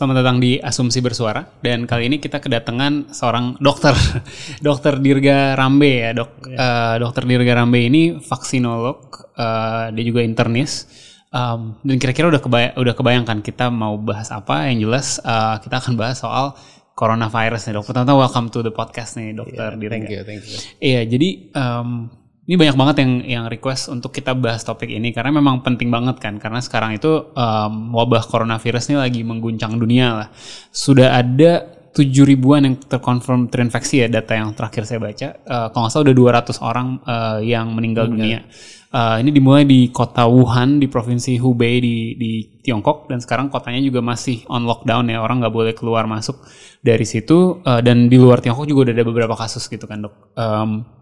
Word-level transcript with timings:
Selamat 0.00 0.24
datang 0.24 0.40
di 0.40 0.56
Asumsi 0.56 1.04
Bersuara 1.04 1.44
dan 1.60 1.84
kali 1.84 2.08
ini 2.08 2.16
kita 2.16 2.40
kedatangan 2.40 3.12
seorang 3.12 3.60
dokter, 3.60 3.92
dokter 4.64 4.96
Dirga 4.96 5.52
Rambe 5.52 5.92
ya 5.92 6.16
dok. 6.16 6.40
Eh, 6.48 6.96
dokter 6.96 7.28
Dirga 7.28 7.60
Rambe 7.60 7.84
ini 7.84 8.16
vaksinolog, 8.16 9.28
eh, 9.36 9.92
dia 9.92 10.04
juga 10.08 10.24
internis. 10.24 10.88
Um, 11.28 11.76
dan 11.84 12.00
kira-kira 12.00 12.32
udah 12.32 12.40
kebay 12.40 12.80
udah 12.80 12.94
kebayangkan 12.96 13.44
kita 13.44 13.68
mau 13.68 14.00
bahas 14.00 14.32
apa? 14.32 14.72
Yang 14.72 14.88
jelas 14.88 15.06
eh, 15.20 15.56
kita 15.68 15.84
akan 15.84 15.92
bahas 16.00 16.16
soal 16.16 16.56
coronavirus 16.96 17.68
nih 17.68 17.72
dok. 17.76 17.92
Pertama 17.92 18.24
welcome 18.24 18.48
to 18.48 18.64
the 18.64 18.72
podcast 18.72 19.20
nih 19.20 19.36
dokter 19.36 19.76
Dirga. 19.76 20.00
Thank 20.00 20.08
you, 20.08 20.20
thank 20.24 20.42
you. 20.48 20.58
Iya, 20.80 21.04
jadi 21.12 21.28
em, 21.52 22.08
ini 22.50 22.58
banyak 22.58 22.74
banget 22.74 22.96
yang 23.06 23.12
yang 23.22 23.44
request 23.46 23.94
untuk 23.94 24.10
kita 24.10 24.34
bahas 24.34 24.66
topik 24.66 24.90
ini 24.90 25.14
karena 25.14 25.30
memang 25.30 25.62
penting 25.62 25.86
banget 25.86 26.18
kan 26.18 26.34
karena 26.42 26.58
sekarang 26.58 26.98
itu 26.98 27.30
em, 27.30 27.94
wabah 27.94 28.26
coronavirus 28.26 28.90
ini 28.90 28.98
lagi 28.98 29.20
mengguncang 29.22 29.78
dunia 29.78 30.18
lah. 30.18 30.28
Sudah 30.74 31.14
ada 31.14 31.78
7 31.94 32.26
ribuan 32.26 32.66
yang 32.66 32.74
terkonfirm 32.74 33.46
terinfeksi 33.54 34.02
ya 34.02 34.10
data 34.10 34.34
yang 34.34 34.50
terakhir 34.58 34.82
saya 34.82 34.98
baca. 34.98 35.28
Eh, 35.38 35.66
kalau 35.70 35.82
nggak 35.86 35.92
salah 35.94 36.04
udah 36.10 36.42
200 36.42 36.58
orang 36.58 36.88
eh, 37.06 37.38
yang 37.54 37.70
meninggal 37.70 38.10
dunia. 38.10 38.42
Eh, 38.90 39.16
ini 39.22 39.30
dimulai 39.30 39.62
di 39.62 39.94
kota 39.94 40.26
Wuhan 40.26 40.82
di 40.82 40.90
provinsi 40.90 41.38
Hubei 41.38 41.78
di 41.78 42.18
di 42.18 42.30
Tiongkok 42.66 43.06
dan 43.06 43.22
sekarang 43.22 43.46
kotanya 43.46 43.78
juga 43.78 44.02
masih 44.02 44.42
on 44.50 44.66
lockdown 44.66 45.06
ya 45.06 45.22
orang 45.22 45.38
nggak 45.38 45.54
boleh 45.54 45.70
keluar 45.78 46.10
masuk 46.10 46.42
dari 46.82 47.06
situ 47.06 47.62
Eh, 47.62 47.80
dan 47.86 48.10
di 48.10 48.18
luar 48.18 48.42
Tiongkok 48.42 48.66
juga 48.66 48.90
udah 48.90 48.94
ada 48.98 49.06
beberapa 49.06 49.34
kasus 49.38 49.70
gitu 49.70 49.86
kan 49.86 50.02
dok. 50.02 50.34
Em, 50.34 50.98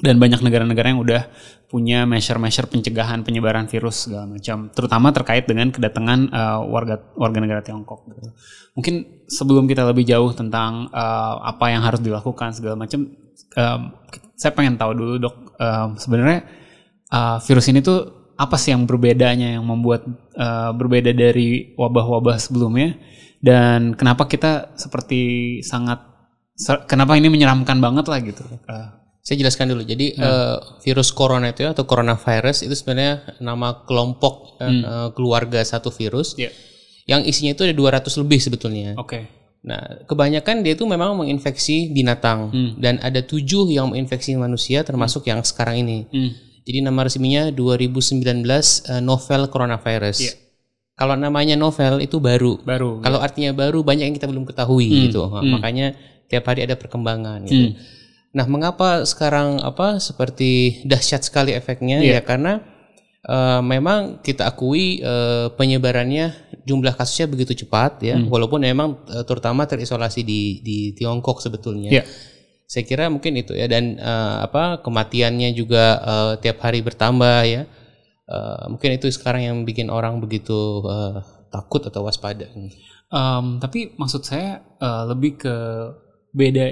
dan 0.00 0.16
banyak 0.16 0.40
negara-negara 0.40 0.96
yang 0.96 1.04
udah 1.04 1.22
punya 1.68 2.04
measure-measure 2.08 2.68
pencegahan 2.68 3.24
penyebaran 3.24 3.68
virus 3.68 4.08
segala 4.08 4.28
macam, 4.28 4.72
terutama 4.72 5.12
terkait 5.12 5.44
dengan 5.44 5.68
kedatangan 5.68 6.20
eh, 6.32 6.60
warga 6.68 7.00
warga 7.16 7.38
negara 7.40 7.60
Tiongkok. 7.60 8.08
Gitu. 8.08 8.32
Mungkin 8.76 9.24
sebelum 9.28 9.68
kita 9.68 9.84
lebih 9.84 10.08
jauh 10.08 10.32
tentang 10.32 10.88
eh, 10.88 11.34
apa 11.44 11.68
yang 11.68 11.84
harus 11.84 12.00
dilakukan 12.00 12.56
segala 12.56 12.76
macam, 12.76 13.08
em, 13.56 13.80
saya 14.36 14.52
pengen 14.56 14.80
tahu 14.80 14.92
dulu 14.96 15.12
dok, 15.20 15.36
em, 15.60 15.88
sebenarnya 16.00 16.40
eh, 17.12 17.36
virus 17.44 17.68
ini 17.68 17.84
tuh 17.84 18.32
apa 18.36 18.56
sih 18.56 18.72
yang 18.72 18.88
berbedanya 18.88 19.60
yang 19.60 19.64
membuat 19.64 20.08
eh, 20.36 20.70
berbeda 20.72 21.12
dari 21.12 21.76
wabah-wabah 21.76 22.36
sebelumnya 22.40 22.96
dan 23.42 23.92
kenapa 23.98 24.30
kita 24.30 24.72
seperti 24.78 25.60
sangat 25.66 25.98
kenapa 26.86 27.18
ini 27.18 27.28
menyeramkan 27.32 27.80
banget 27.82 28.06
lah 28.08 28.18
gitu. 28.22 28.44
Eh, 28.68 29.01
Saya 29.22 29.38
jelaskan 29.46 29.70
dulu. 29.70 29.86
Jadi 29.86 30.18
eh, 30.18 30.56
virus 30.82 31.14
corona 31.14 31.54
itu 31.54 31.62
ya, 31.62 31.70
atau 31.70 31.86
coronavirus 31.86 32.66
itu 32.66 32.74
sebenarnya 32.74 33.38
nama 33.38 33.86
kelompok 33.86 34.58
eh, 34.58 34.82
eh, 34.82 35.08
keluarga 35.14 35.62
satu 35.62 35.94
virus 35.94 36.34
Iya. 36.34 36.50
yang 37.06 37.22
isinya 37.22 37.54
itu 37.54 37.62
ada 37.62 37.74
200 38.02 38.18
lebih 38.18 38.42
sebetulnya. 38.42 38.98
Oke. 38.98 39.30
Nah, 39.62 39.78
kebanyakan 40.10 40.66
dia 40.66 40.74
itu 40.74 40.82
memang 40.90 41.14
menginfeksi 41.14 41.94
binatang 41.94 42.50
dan 42.82 42.98
ada 42.98 43.22
tujuh 43.22 43.70
yang 43.70 43.94
menginfeksi 43.94 44.34
manusia 44.34 44.82
termasuk 44.82 45.22
yang 45.30 45.38
sekarang 45.46 45.86
ini. 45.86 46.10
Hmm. 46.10 46.30
Jadi 46.66 46.78
nama 46.82 47.06
resminya 47.06 47.46
2019 47.54 48.42
eh, 48.90 48.98
novel 48.98 49.46
coronavirus. 49.54 50.18
Iya. 50.18 50.34
Kalau 50.98 51.14
namanya 51.14 51.54
novel 51.54 52.02
itu 52.02 52.18
baru. 52.18 52.58
Baru. 52.66 52.98
Kalau 53.06 53.22
artinya 53.22 53.54
baru 53.54 53.86
banyak 53.86 54.10
yang 54.10 54.16
kita 54.18 54.26
belum 54.26 54.50
ketahui 54.50 55.08
gitu. 55.08 55.30
Makanya 55.30 55.94
tiap 56.26 56.42
hari 56.50 56.66
ada 56.66 56.74
perkembangan 56.74 57.46
gitu. 57.46 57.78
Nah, 58.32 58.48
mengapa 58.48 59.04
sekarang 59.04 59.60
apa 59.60 60.00
seperti 60.00 60.80
dahsyat 60.88 61.20
sekali 61.20 61.52
efeknya? 61.52 62.00
Ya 62.00 62.24
karena 62.24 62.64
eh, 63.28 63.60
memang 63.60 64.24
kita 64.24 64.48
akui 64.48 65.04
eh, 65.04 65.52
penyebarannya 65.52 66.56
jumlah 66.64 66.96
kasusnya 66.96 67.28
begitu 67.28 67.52
cepat 67.52 68.00
ya, 68.00 68.16
walaupun 68.16 68.64
memang 68.64 69.04
eh, 69.12 69.24
terutama 69.28 69.68
terisolasi 69.68 70.24
di 70.24 70.64
di 70.64 70.96
Tiongkok 70.96 71.44
sebetulnya. 71.44 71.92
Iya. 71.92 72.04
Saya 72.64 72.88
kira 72.88 73.12
mungkin 73.12 73.36
itu 73.36 73.52
ya 73.52 73.68
dan 73.68 74.00
eh, 74.00 74.36
apa 74.48 74.80
kematiannya 74.80 75.52
juga 75.52 76.00
eh, 76.00 76.32
tiap 76.40 76.64
hari 76.64 76.80
bertambah 76.80 77.40
ya. 77.44 77.68
Eh, 78.32 78.64
mungkin 78.72 78.96
itu 78.96 79.12
sekarang 79.12 79.44
yang 79.44 79.58
bikin 79.68 79.92
orang 79.92 80.24
begitu 80.24 80.80
eh, 80.88 81.20
takut 81.52 81.84
atau 81.84 82.08
waspada. 82.08 82.48
Em, 83.12 83.60
tapi 83.60 83.92
maksud 84.00 84.24
saya 84.24 84.64
eh, 84.80 85.04
lebih 85.12 85.36
ke 85.36 85.56
beda 86.32 86.64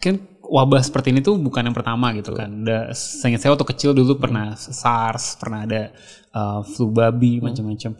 kan 0.00 0.16
wabah 0.48 0.80
seperti 0.80 1.12
ini 1.12 1.20
tuh 1.20 1.36
bukan 1.36 1.68
yang 1.68 1.76
pertama 1.76 2.10
gitu 2.16 2.32
kan. 2.32 2.64
Udah 2.64 2.90
seingat 2.96 3.44
saya 3.44 3.52
waktu 3.52 3.68
kecil 3.68 3.92
dulu 3.92 4.16
pernah 4.16 4.56
SARS, 4.56 5.36
pernah 5.36 5.68
ada 5.68 5.92
eh, 6.32 6.60
flu 6.64 6.88
babi 6.88 7.38
macam-macam. 7.44 7.92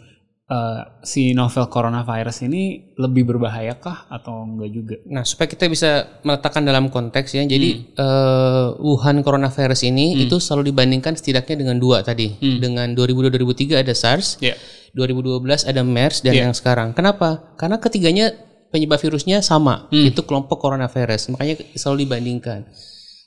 Eh, 0.49 0.81
si 1.05 1.37
novel 1.37 1.69
coronavirus 1.69 2.49
ini 2.49 2.89
lebih 2.97 3.29
berbahayakah 3.29 4.09
atau 4.09 4.49
enggak 4.49 4.71
juga? 4.73 4.97
Nah, 5.05 5.21
supaya 5.21 5.45
kita 5.45 5.69
bisa 5.69 6.09
meletakkan 6.25 6.65
dalam 6.65 6.89
konteks 6.89 7.37
ya. 7.37 7.45
Jadi 7.45 7.93
eh, 7.93 8.67
Wuhan 8.81 9.21
coronavirus 9.21 9.85
ini 9.93 10.17
itu 10.25 10.41
selalu 10.41 10.73
dibandingkan 10.73 11.13
setidaknya 11.21 11.69
dengan 11.69 11.77
dua 11.77 12.01
tadi. 12.01 12.33
Dengan 12.41 12.97
2002-2003 12.97 13.85
ada 13.85 13.93
SARS, 13.93 14.41
Iya. 14.41 14.57
2012 14.97 15.69
ada 15.69 15.85
MERS 15.85 16.25
dan 16.25 16.33
yang 16.49 16.55
sekarang. 16.57 16.97
Kenapa? 16.97 17.53
Karena 17.61 17.77
ketiganya 17.77 18.33
penyebab 18.69 19.01
virusnya 19.01 19.41
sama, 19.41 19.89
itu 20.13 20.21
kelompok 20.25 20.61
coronavirus. 20.61 21.33
Makanya 21.35 21.61
selalu 21.77 22.05
dibandingkan. 22.05 22.69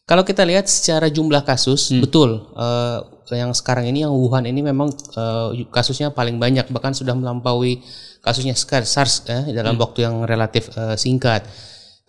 Kalau 0.05 0.27
kita 0.27 0.43
lihat 0.43 0.67
secara 0.67 1.07
jumlah 1.07 1.45
kasus, 1.47 1.93
betul 2.03 2.51
eh, 2.57 2.99
yang 3.31 3.55
sekarang 3.55 3.87
ini 3.87 4.03
yang 4.03 4.11
Wuhan 4.11 4.43
ini 4.43 4.59
memang 4.59 4.91
eh, 4.91 5.63
kasusnya 5.71 6.11
paling 6.11 6.35
banyak, 6.35 6.67
bahkan 6.73 6.91
sudah 6.91 7.15
melampaui 7.15 7.79
kasusnya 8.19 8.51
SARS 8.57 9.23
eh, 9.31 9.55
dalam 9.55 9.79
waktu 9.79 10.03
yang 10.03 10.27
relatif 10.27 10.67
eh, 10.75 10.99
singkat. 10.99 11.47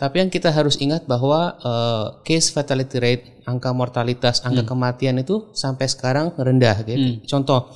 Tapi 0.02 0.18
yang 0.18 0.34
kita 0.34 0.50
harus 0.50 0.82
ingat 0.82 1.06
bahwa 1.06 1.54
eh, 1.62 2.06
case 2.26 2.50
fatality 2.50 2.98
rate, 2.98 3.24
angka 3.46 3.70
mortalitas, 3.70 4.42
angka 4.42 4.66
kematian 4.66 5.22
itu 5.22 5.54
sampai 5.54 5.86
sekarang 5.86 6.34
rendah. 6.34 6.82
Gitu. 6.82 7.22
Contoh, 7.30 7.70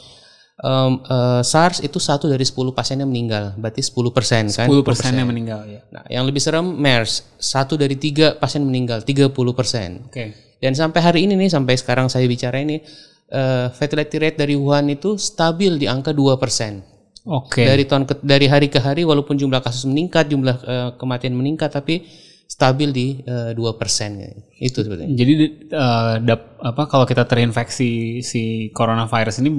em, 0.56 0.92
eh, 1.04 1.42
SARS 1.44 1.84
itu 1.84 2.00
satu 2.00 2.26
dari 2.26 2.40
10 2.42 2.72
pasien 2.72 2.96
yang 2.96 3.12
meninggal, 3.12 3.52
berarti 3.56 3.84
10 3.84 4.08
persen 4.08 4.48
kan? 4.48 4.64
10 4.64 4.80
persennya 4.80 5.24
meninggal 5.28 5.60
ya. 5.68 5.80
Nah, 5.92 6.04
yang 6.08 6.24
lebih 6.24 6.40
serem 6.40 6.64
MERS, 6.64 7.36
satu 7.36 7.76
dari 7.76 7.96
tiga 7.96 8.36
pasien 8.36 8.64
meninggal, 8.64 9.04
30 9.04 9.52
persen. 9.52 10.08
Oke. 10.08 10.32
Dan 10.56 10.72
sampai 10.72 11.00
hari 11.04 11.20
ini 11.28 11.36
nih, 11.36 11.52
sampai 11.52 11.76
sekarang 11.76 12.08
saya 12.08 12.24
bicara 12.24 12.56
ini, 12.56 12.80
eh, 13.28 13.66
fatality 13.68 14.16
rate 14.16 14.38
dari 14.40 14.56
Wuhan 14.56 14.88
itu 14.88 15.20
stabil 15.20 15.76
di 15.76 15.84
angka 15.84 16.16
2 16.16 16.40
persen. 16.40 16.80
Oke. 17.26 17.66
Dari 17.66 17.84
tahun 17.84 18.06
ke- 18.06 18.22
dari 18.22 18.46
hari 18.46 18.70
ke 18.70 18.78
hari, 18.78 19.02
walaupun 19.02 19.34
jumlah 19.34 19.60
kasus 19.60 19.84
meningkat, 19.84 20.30
jumlah 20.30 20.56
eh, 20.62 20.88
kematian 20.96 21.34
meningkat, 21.34 21.74
tapi 21.74 22.06
stabil 22.46 22.88
di 22.90 23.06
eh, 23.20 23.52
dua 23.52 23.74
persen. 23.74 24.16
Itu 24.56 24.80
sebetulnya. 24.80 25.12
Jadi 25.12 25.32
eh, 25.66 26.14
dap- 26.22 26.56
apa 26.58 26.86
kalau 26.86 27.04
kita 27.04 27.26
terinfeksi 27.26 28.22
si 28.22 28.42
coronavirus 28.70 29.42
ini 29.42 29.50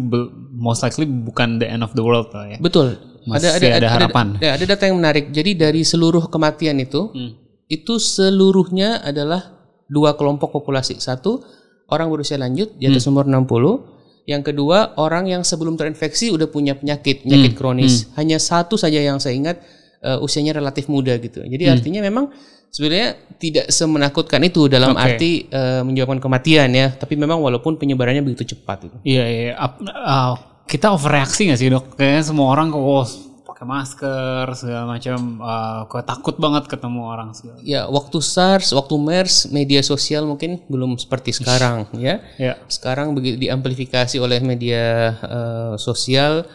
most 0.51 0.81
likely 0.81 1.05
bukan 1.05 1.59
the 1.59 1.67
end 1.67 1.83
of 1.83 1.91
the 1.93 2.01
world 2.01 2.31
lah 2.31 2.47
ya. 2.47 2.57
Betul. 2.57 2.95
Masih 3.27 3.51
ada 3.59 3.91
harapan. 3.91 4.39
Ada, 4.39 4.55
ada 4.55 4.65
data 4.65 4.83
yang 4.87 4.97
menarik. 4.97 5.29
Jadi 5.29 5.51
dari 5.53 5.83
seluruh 5.83 6.31
kematian 6.31 6.79
itu, 6.79 7.11
Hmm. 7.11 7.35
itu 7.67 7.99
seluruhnya 7.99 9.03
adalah 9.03 9.51
dua 9.85 10.15
kelompok 10.15 10.55
populasi. 10.55 10.95
Satu, 10.97 11.43
orang 11.87 12.07
berusia 12.07 12.39
lanjut 12.39 12.79
di 12.79 12.87
atas 12.87 13.03
Hmm. 13.03 13.11
umur 13.11 13.27
60. 13.27 13.83
Yang 14.23 14.51
kedua, 14.51 14.95
orang 14.95 15.27
yang 15.27 15.43
sebelum 15.43 15.75
terinfeksi 15.75 16.31
udah 16.31 16.47
punya 16.47 16.75
penyakit, 16.75 17.23
penyakit 17.23 17.51
Hmm. 17.51 17.59
kronis. 17.59 18.07
Hanya 18.15 18.39
satu 18.39 18.75
saja 18.75 18.99
yang 18.99 19.19
saya 19.19 19.35
ingat 19.35 19.59
eh, 20.07 20.19
usianya 20.23 20.55
relatif 20.55 20.87
muda 20.87 21.19
gitu. 21.19 21.43
Jadi 21.43 21.63
Hmm. 21.67 21.75
artinya 21.75 22.01
memang 22.01 22.25
sebenarnya 22.67 23.09
tidak 23.35 23.65
semenakutkan 23.69 24.39
itu 24.43 24.67
dalam 24.67 24.95
Oke. 24.95 25.03
arti 25.03 25.31
eh, 25.47 25.81
menyebabkan 25.83 26.23
kematian 26.23 26.71
ya. 26.71 26.87
Tapi 26.95 27.19
memang 27.19 27.43
walaupun 27.43 27.75
penyebarannya 27.75 28.23
begitu 28.23 28.55
cepat 28.55 28.87
itu. 28.87 28.97
Iya 29.03 29.23
iya. 29.27 29.51
Ah, 29.91 30.35
kita 30.63 30.91
overreaksi 30.91 31.51
nggak 31.51 31.59
sih 31.59 31.67
dok? 31.67 31.95
Kayaknya 31.95 32.23
semua 32.23 32.47
orang 32.51 32.71
kok 32.71 32.79
oh, 32.79 33.07
pakai 33.47 33.63
masker 33.65 34.45
segala 34.53 34.85
macam. 34.85 35.19
ah, 35.41 35.87
kok 35.87 36.03
takut 36.03 36.35
banget 36.37 36.67
ketemu 36.67 37.01
orang 37.07 37.31
segala. 37.33 37.57
Ya, 37.63 37.87
waktu 37.87 38.19
SARS, 38.21 38.75
waktu 38.75 38.93
MERS, 38.99 39.49
media 39.49 39.81
sosial 39.81 40.27
mungkin 40.27 40.61
belum 40.67 40.99
seperti 40.99 41.33
sekarang, 41.33 41.87
ya. 41.97 42.21
Ya. 42.37 42.53
Sekarang 42.69 43.15
begitu 43.17 43.41
diamplifikasi 43.41 44.19
oleh 44.19 44.43
media 44.43 44.83
eh, 45.17 45.73
sosial 45.79 46.45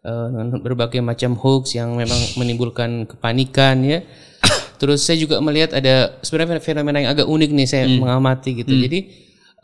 dengan 0.00 0.64
berbagai 0.64 1.04
macam 1.04 1.36
hoax 1.36 1.76
yang 1.76 1.92
memang 1.96 2.16
menimbulkan 2.40 3.04
kepanikan, 3.04 3.84
ya. 3.84 4.00
Terus 4.80 5.04
saya 5.04 5.20
juga 5.20 5.36
melihat 5.44 5.76
ada 5.76 6.16
sebenarnya 6.24 6.62
fenomena 6.64 7.04
yang 7.04 7.12
agak 7.12 7.28
unik 7.28 7.50
nih 7.52 7.68
saya 7.68 7.84
mengamati 7.84 8.64
gitu. 8.64 8.72
Jadi 8.72 8.98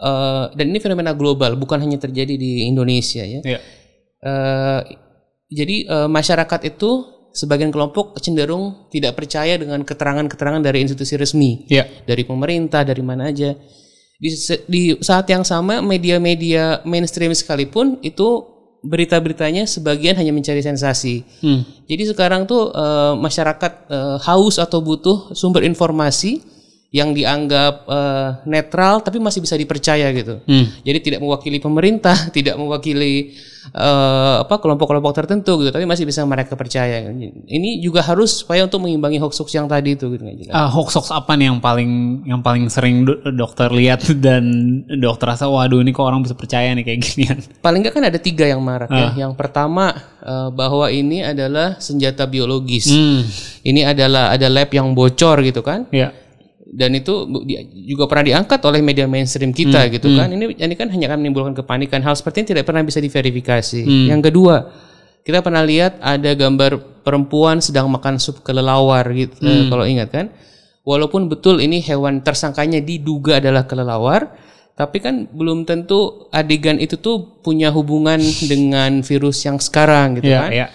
uh, 0.01 0.53
dan 0.53 0.69
ini 0.69 0.79
fenomena 0.81 1.17
global 1.17 1.57
bukan 1.57 1.81
hanya 1.81 1.97
terjadi 1.97 2.37
di 2.37 2.69
Indonesia 2.69 3.25
ya. 3.25 3.41
Iya. 3.41 3.61
Uh, 4.21 4.81
jadi 5.49 5.77
uh, 5.89 6.09
masyarakat 6.11 6.61
itu 6.69 6.91
sebagian 7.37 7.69
kelompok 7.69 8.17
cenderung 8.19 8.89
tidak 8.89 9.15
percaya 9.15 9.61
dengan 9.61 9.85
keterangan-keterangan 9.85 10.65
dari 10.65 10.81
institusi 10.83 11.21
resmi, 11.21 11.69
Iya. 11.69 11.85
dari 12.09 12.25
pemerintah, 12.25 12.83
dari 12.83 13.05
mana 13.05 13.29
aja. 13.29 13.53
Di, 14.17 14.33
di 14.65 14.83
saat 15.05 15.29
yang 15.29 15.45
sama 15.45 15.85
media-media 15.85 16.81
mainstream 16.89 17.37
sekalipun 17.37 18.01
itu 18.01 18.56
berita-beritanya 18.83 19.65
sebagian 19.69 20.17
hanya 20.17 20.33
mencari 20.33 20.61
sensasi. 20.65 21.23
Hmm. 21.45 21.63
Jadi 21.87 22.13
sekarang 22.13 22.49
tuh 22.49 22.73
eh, 22.73 23.15
masyarakat 23.17 23.73
eh, 23.89 24.19
haus 24.25 24.57
atau 24.59 24.81
butuh 24.81 25.33
sumber 25.37 25.63
informasi 25.65 26.56
yang 26.95 27.11
dianggap 27.11 27.75
eh, 27.91 28.29
netral 28.47 29.03
tapi 29.03 29.19
masih 29.19 29.43
bisa 29.43 29.59
dipercaya 29.59 30.07
gitu. 30.15 30.39
Hmm. 30.47 30.71
Jadi 30.87 30.99
tidak 31.03 31.21
mewakili 31.21 31.59
pemerintah, 31.59 32.15
tidak 32.37 32.55
mewakili 32.55 33.35
eh, 33.75 34.35
apa 34.41 34.55
kelompok-kelompok 34.63 35.13
tertentu 35.13 35.59
gitu, 35.61 35.75
tapi 35.75 35.83
masih 35.83 36.07
bisa 36.07 36.23
mereka 36.23 36.55
percaya. 36.55 37.11
Ini 37.47 37.83
juga 37.83 38.07
harus 38.07 38.47
supaya 38.47 38.63
untuk 38.63 38.87
mengimbangi 38.87 39.19
hoax-hoax 39.19 39.51
yang 39.59 39.67
tadi 39.67 39.99
itu 39.99 40.07
gitu. 40.15 40.25
Ah, 40.55 40.71
hoax-hoax 40.71 41.11
apa 41.11 41.35
nih 41.35 41.51
yang 41.51 41.59
paling 41.59 41.91
yang 42.23 42.41
paling 42.41 42.71
sering 42.71 43.03
do- 43.03 43.19
dokter 43.35 43.67
lihat 43.75 44.07
dan 44.25 44.47
dokter 45.03 45.27
rasa 45.27 45.51
waduh 45.51 45.83
ini 45.83 45.91
kok 45.91 46.07
orang 46.07 46.23
bisa 46.23 46.39
percaya 46.39 46.71
nih 46.71 46.87
kayak 46.87 47.01
ginian. 47.03 47.39
Paling 47.67 47.83
nggak 47.83 47.95
kan 47.99 48.05
ada 48.07 48.19
tiga 48.23 48.47
yang 48.47 48.63
marak 48.63 48.89
ya. 48.95 49.27
Yang 49.27 49.35
pertama 49.35 49.91
eh, 50.23 50.49
bahwa 50.55 50.87
ini 50.87 51.27
adalah 51.27 51.83
senjata 51.83 52.31
biologis. 52.31 52.89
Hmm. 52.95 53.27
Ini 53.67 53.91
adalah 53.91 54.31
ada 54.31 54.47
lab 54.47 54.71
yang 54.71 54.95
bocor 54.95 55.43
gitu 55.43 55.67
kan. 55.67 55.91
Ya. 55.91 56.15
Dan 56.67 56.99
itu 56.99 57.31
juga 57.87 58.11
pernah 58.11 58.27
diangkat 58.27 58.59
oleh 58.67 58.83
media 58.83 59.07
mainstream 59.07 59.55
kita 59.55 59.87
gitu 59.87 60.11
kan. 60.19 60.27
ini 60.35 60.51
ini 60.59 60.75
kan 60.75 60.91
hanya 60.91 61.07
akan 61.15 61.23
menimbulkan 61.23 61.55
kepanikan. 61.55 62.03
Hal 62.03 62.19
seperti 62.19 62.43
ini 62.43 62.47
tidak 62.59 62.67
pernah 62.67 62.83
bisa 62.83 62.99
diverifikasi. 62.99 63.87
Yang 64.11 64.21
kedua 64.31 64.57
kita 65.23 65.43
pernah 65.43 65.63
lihat 65.63 65.99
ada 66.03 66.31
gambar 66.35 67.03
perempuan 67.07 67.63
sedang 67.63 67.87
makan 67.91 68.19
sup 68.19 68.43
kelelawar 68.43 69.07
gitu 69.15 69.39
eh, 69.43 69.71
kalau 69.71 69.87
ingat 69.87 70.11
kan? 70.11 70.27
Walaupun 70.87 71.27
betul 71.27 71.59
ini 71.59 71.83
hewan 71.83 72.23
tersangkanya 72.23 72.79
diduga 72.83 73.39
adalah 73.43 73.67
kelelawar 73.67 74.35
tapi 74.77 75.01
kan 75.01 75.25
belum 75.33 75.65
tentu 75.65 76.29
adegan 76.29 76.77
itu 76.77 77.01
tuh 77.01 77.41
punya 77.41 77.73
hubungan 77.73 78.21
dengan 78.53 79.01
virus 79.01 79.41
yang 79.43 79.57
sekarang 79.57 80.21
gitu 80.21 80.29
Ya, 80.31 80.47
kan. 80.47 80.51
ya. 80.53 80.67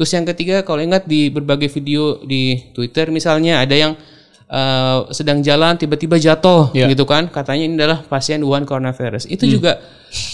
Terus 0.00 0.10
yang 0.16 0.24
ketiga 0.24 0.64
kalau 0.64 0.80
ingat 0.80 1.04
di 1.04 1.28
berbagai 1.28 1.68
video 1.68 2.24
di 2.24 2.72
Twitter 2.72 3.12
misalnya 3.12 3.60
ada 3.60 3.76
yang 3.76 3.92
eh, 4.50 4.98
sedang 5.10 5.38
jalan 5.40 5.78
tiba-tiba 5.78 6.18
jatuh 6.18 6.74
Ya. 6.74 6.90
gitu 6.90 7.06
kan 7.06 7.30
katanya 7.30 7.62
ini 7.62 7.74
adalah 7.78 8.02
pasien 8.02 8.42
one 8.42 8.66
coronavirus 8.66 9.24
itu 9.26 9.46
juga 9.46 9.78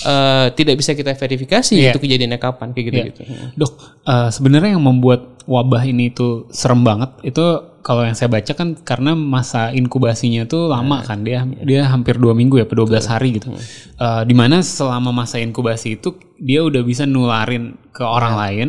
eh, 0.03 0.47
tidak 0.53 0.81
bisa 0.81 0.93
kita 0.93 1.13
verifikasi 1.13 1.77
Iya. 1.77 1.93
itu 1.93 2.01
kejadiannya 2.01 2.41
kapan 2.41 2.73
kayak 2.73 2.85
gitu 2.87 2.99
gitu. 3.13 3.21
Dok, 3.55 3.73
eh, 4.03 4.29
sebenarnya 4.33 4.75
yang 4.75 4.83
membuat 4.83 5.37
wabah 5.45 5.85
ini 5.85 6.11
tuh 6.11 6.49
serem 6.51 6.83
banget 6.83 7.13
itu 7.23 7.45
kalau 7.81 8.03
yang 8.03 8.19
saya 8.19 8.27
baca 8.27 8.51
kan 8.51 8.75
karena 8.75 9.15
masa 9.15 9.71
inkubasinya 9.71 10.43
tuh 10.43 10.67
lama 10.67 11.07
kan 11.07 11.23
dia 11.23 11.47
dia 11.63 11.87
hampir 11.87 12.19
dua 12.19 12.35
minggu 12.35 12.59
ya, 12.59 12.67
12 12.67 13.07
hari 13.07 13.39
gitu. 13.39 13.55
Eh, 13.55 14.23
di 14.27 14.35
mana 14.35 14.59
selama 14.59 15.15
masa 15.15 15.39
inkubasi 15.39 15.95
itu 15.95 16.19
dia 16.35 16.67
udah 16.67 16.83
bisa 16.83 17.07
nularin 17.07 17.79
ke 17.95 18.03
orang 18.03 18.35
lain. 18.35 18.69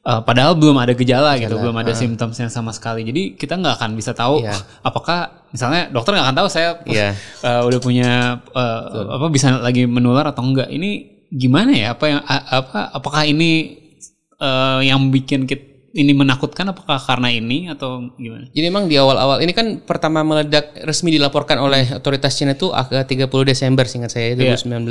Eh, 0.00 0.20
padahal 0.24 0.56
belum 0.56 0.76
ada 0.76 0.92
gejala, 0.96 1.36
gitu, 1.36 1.56
belum 1.56 1.76
ada 1.76 1.92
simptomnya 1.92 2.48
sama 2.48 2.72
sekali. 2.72 3.04
Jadi 3.04 3.36
kita 3.36 3.56
nggak 3.60 3.74
akan 3.80 3.90
bisa 3.96 4.16
tahu 4.16 4.40
Iya. 4.40 4.56
apakah 4.80 5.48
misalnya 5.50 5.90
dokter 5.90 6.14
nggak 6.16 6.26
akan 6.30 6.38
tahu 6.40 6.48
saya 6.48 6.70
Iya. 6.88 7.12
eh, 7.16 7.60
udah 7.68 7.80
punya 7.82 8.10
eh, 8.40 8.80
apa 9.16 9.26
bisa 9.28 9.60
lagi 9.60 9.84
menular 9.84 10.28
atau 10.30 10.40
enggak. 10.44 10.68
Ini 10.72 10.90
gimana 11.30 11.70
ya? 11.76 11.94
Apa 11.94 12.04
yang 12.08 12.20
apa 12.26 12.90
apakah 12.90 13.22
ini 13.28 13.76
eh, 14.40 14.80
yang 14.88 15.12
bikin 15.12 15.44
kita 15.44 15.70
ini 15.90 16.14
menakutkan 16.14 16.70
apakah 16.70 17.02
karena 17.02 17.34
ini 17.34 17.66
atau 17.66 18.14
gimana? 18.14 18.46
Jadi 18.54 18.62
memang 18.62 18.86
di 18.86 18.94
awal-awal 18.94 19.42
ini 19.42 19.50
kan 19.50 19.82
pertama 19.82 20.22
meledak 20.22 20.70
resmi 20.86 21.10
dilaporkan 21.10 21.58
oleh 21.58 21.98
otoritas 21.98 22.38
Cina 22.38 22.54
itu 22.54 22.70
agak 22.70 23.10
30 23.10 23.26
Desember 23.42 23.82
seingat 23.90 24.14
saya 24.14 24.38
2019. 24.38 24.86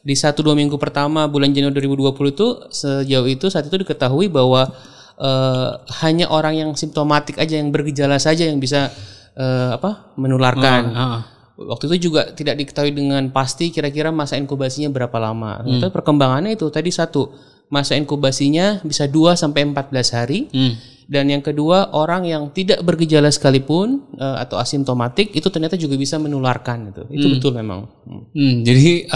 Di 0.00 0.14
satu 0.14 0.40
dua 0.40 0.54
minggu 0.54 0.78
pertama 0.78 1.26
bulan 1.26 1.50
Januari 1.50 1.74
2020 1.80 2.32
itu 2.32 2.46
sejauh 2.70 3.26
itu 3.26 3.46
saat 3.48 3.66
itu 3.66 3.76
diketahui 3.76 4.30
bahwa 4.30 4.70
eh, 5.16 5.70
hanya 6.00 6.30
orang 6.30 6.54
yang 6.54 6.70
simptomatik 6.72 7.36
aja 7.36 7.58
yang 7.58 7.68
bergejala 7.68 8.16
saja 8.16 8.46
yang 8.46 8.58
bisa 8.58 8.88
eh, 9.34 9.70
apa 9.74 10.14
menularkan. 10.14 10.82
Ah, 10.94 11.20
Waktu 11.58 11.90
itu 11.90 12.06
juga 12.06 12.30
tidak 12.30 12.54
diketahui 12.54 12.94
dengan 12.94 13.34
pasti 13.34 13.74
kira-kira 13.74 14.14
masa 14.14 14.38
inkubasinya 14.38 14.94
berapa 14.94 15.18
lama. 15.18 15.58
Tapi 15.82 15.90
perkembangannya 15.90 16.54
itu 16.54 16.70
tadi 16.70 16.94
satu, 16.94 17.34
masa 17.66 17.98
inkubasinya 17.98 18.78
bisa 18.86 19.10
2 19.10 19.34
sampai 19.34 19.66
14 19.66 20.14
hari. 20.14 20.46
hmm. 20.48 20.74
Dan 21.08 21.32
yang 21.32 21.40
kedua, 21.40 21.96
orang 21.96 22.28
yang 22.28 22.52
tidak 22.52 22.84
bergejala 22.84 23.32
sekalipun 23.32 24.06
eh, 24.14 24.36
atau 24.38 24.54
asimptomatik 24.54 25.34
itu 25.34 25.48
ternyata 25.48 25.74
juga 25.74 25.96
bisa 25.96 26.20
menularkan 26.20 26.94
itu. 26.94 27.02
Itu 27.10 27.26
betul 27.34 27.52
memang. 27.56 27.90
Hmm. 28.06 28.22
Hmm, 28.30 28.54
jadi 28.62 28.78
gim- 28.78 29.06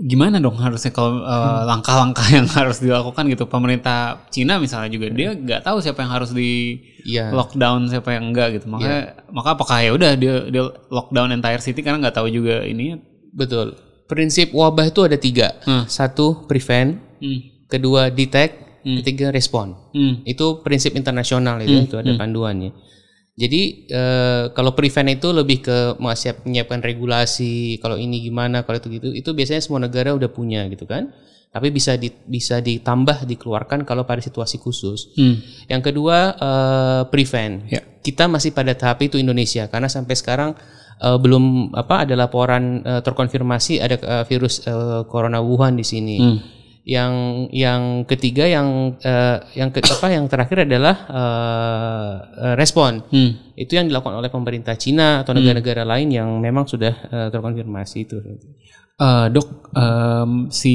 gimana 0.00 0.38
dong 0.38 0.54
harusnya 0.58 0.94
kalau 0.94 1.22
eh, 1.22 1.62
langkah-langkah 1.66 2.26
yang 2.30 2.46
harus 2.58 2.78
dilakukan 2.78 3.26
gitu 3.28 3.44
pemerintah 3.50 4.26
Cina 4.30 4.62
misalnya 4.62 4.90
juga 4.90 5.10
dia 5.10 5.34
nggak 5.34 5.66
tahu 5.66 5.82
siapa 5.82 6.02
yang 6.02 6.12
harus 6.12 6.30
di 6.30 6.78
Iya. 7.00 7.32
lockdown 7.32 7.88
siapa 7.88 8.12
yang 8.12 8.28
enggak 8.28 8.60
gitu 8.60 8.68
makanya 8.68 9.24
maka 9.32 9.56
apakah 9.56 9.80
ya 9.80 9.90
udah 9.96 10.20
dia 10.20 10.44
dia 10.52 10.68
lockdown 10.92 11.32
entire 11.32 11.58
city 11.58 11.80
karena 11.80 11.96
nggak 11.96 12.16
tahu 12.20 12.28
juga 12.28 12.60
ini 12.62 13.00
Betul. 13.30 13.78
Prinsip 14.10 14.50
wabah 14.50 14.90
itu 14.90 15.00
ada 15.06 15.14
tiga. 15.14 15.54
Hmm. 15.62 15.86
Satu, 15.86 16.42
prevent. 16.50 16.98
hmm. 17.22 17.70
Kedua, 17.70 18.10
detect. 18.10 18.82
Ketiga, 18.82 19.30
respon. 19.30 19.78
Hmm. 19.94 20.26
Itu 20.26 20.66
prinsip 20.66 20.98
internasional 20.98 21.62
itu, 21.62 21.86
itu 21.86 21.94
ada 21.94 22.10
panduannya. 22.18 22.74
Jadi 23.40 23.88
eh, 23.88 24.52
kalau 24.52 24.76
prevent 24.76 25.16
itu 25.16 25.32
lebih 25.32 25.64
ke 25.64 25.96
menyiap- 25.96 26.44
menyiapkan 26.44 26.84
regulasi, 26.84 27.80
kalau 27.80 27.96
ini 27.96 28.20
gimana, 28.20 28.68
kalau 28.68 28.76
itu 28.76 29.00
gitu, 29.00 29.08
itu 29.16 29.30
biasanya 29.32 29.64
semua 29.64 29.80
negara 29.80 30.12
udah 30.12 30.28
punya 30.28 30.68
gitu 30.68 30.84
kan. 30.84 31.08
Tapi 31.50 31.72
bisa 31.72 31.96
di- 31.96 32.14
bisa 32.28 32.60
ditambah, 32.60 33.24
dikeluarkan 33.24 33.88
kalau 33.88 34.04
pada 34.04 34.20
situasi 34.20 34.60
khusus. 34.60 35.16
Hmm. 35.16 35.40
Yang 35.72 35.82
kedua 35.88 36.36
eh, 36.36 37.02
prevent. 37.08 37.64
Ya. 37.72 37.80
Kita 38.04 38.28
masih 38.28 38.52
pada 38.52 38.76
tahap 38.76 39.00
itu 39.00 39.16
Indonesia 39.16 39.64
karena 39.72 39.88
sampai 39.88 40.14
sekarang 40.20 40.52
eh, 41.00 41.16
belum 41.16 41.72
apa 41.72 42.04
ada 42.04 42.14
laporan 42.20 42.84
eh, 42.84 43.00
terkonfirmasi 43.00 43.80
ada 43.80 43.96
eh, 43.96 44.24
virus 44.28 44.68
eh, 44.68 45.02
corona 45.08 45.40
Wuhan 45.40 45.80
di 45.80 45.86
sini. 45.88 46.16
Hmm. 46.20 46.38
Yang 46.80 47.12
yang 47.52 48.08
ketiga 48.08 48.48
yang 48.48 48.96
eh, 49.04 49.36
yang 49.52 49.68
ke, 49.68 49.84
apa 49.84 50.08
yang 50.08 50.24
terakhir 50.32 50.64
adalah 50.64 50.96
eh, 51.12 52.54
respon. 52.56 53.04
Hmm. 53.12 53.52
Itu 53.52 53.76
yang 53.76 53.92
dilakukan 53.92 54.16
oleh 54.16 54.32
pemerintah 54.32 54.74
Cina 54.80 55.20
atau 55.20 55.36
negara-negara 55.36 55.84
lain 55.84 56.08
yang 56.08 56.28
memang 56.40 56.64
sudah 56.64 56.94
eh, 57.12 57.28
terkonfirmasi 57.28 57.98
itu. 58.00 58.16
Eh, 59.00 59.26
dok, 59.32 59.72
em, 59.72 60.52
si 60.52 60.74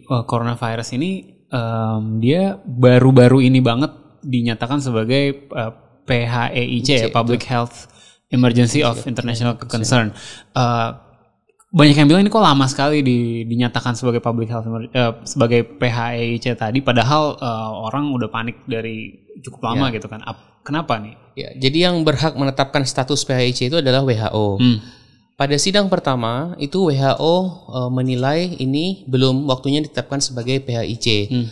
eh, 0.00 0.24
coronavirus 0.24 0.96
ini 0.96 1.44
em, 1.48 2.02
dia 2.20 2.56
baru-baru 2.64 3.44
ini 3.44 3.60
banget 3.60 3.92
dinyatakan 4.24 4.80
sebagai 4.80 5.48
eh, 5.48 5.72
PHEIC 6.06 6.88
ya, 6.88 7.08
Public 7.12 7.44
Health 7.44 7.92
Emergency 8.32 8.80
of 8.80 9.04
International 9.04 9.56
Concern. 9.56 10.12
Eh, 10.56 10.90
banyak 11.66 11.96
yang 11.98 12.06
bilang 12.06 12.22
ini 12.22 12.30
kok 12.30 12.44
lama 12.44 12.64
sekali 12.70 13.02
di- 13.02 13.42
dinyatakan 13.42 13.98
sebagai 13.98 14.22
public 14.22 14.48
health 14.48 14.66
eh, 14.70 15.12
sebagai 15.26 15.66
PHEIC 15.66 16.54
tadi, 16.54 16.78
padahal 16.78 17.34
eh, 17.36 17.70
orang 17.90 18.14
udah 18.14 18.30
panik 18.30 18.62
dari 18.70 19.26
cukup 19.42 19.74
lama 19.74 19.90
gitu 19.90 20.06
kan. 20.06 20.22
Ap- 20.22 20.62
kenapa 20.62 21.02
nih? 21.02 21.14
Ya, 21.36 21.50
jadi 21.58 21.90
yang 21.90 22.00
berhak 22.06 22.38
menetapkan 22.38 22.86
status 22.86 23.26
PHIC 23.26 23.68
itu 23.74 23.76
adalah 23.82 24.06
WHO. 24.06 24.62
Hmm. 24.62 24.78
Pada 25.36 25.52
sidang 25.60 25.92
pertama 25.92 26.56
itu 26.56 26.86
WHO 26.86 27.34
eh, 27.68 27.90
menilai 27.90 28.56
ini 28.56 29.04
belum 29.10 29.44
waktunya 29.50 29.82
ditetapkan 29.82 30.22
sebagai 30.22 30.62
PHIC. 30.62 31.06
Hmm. 31.28 31.46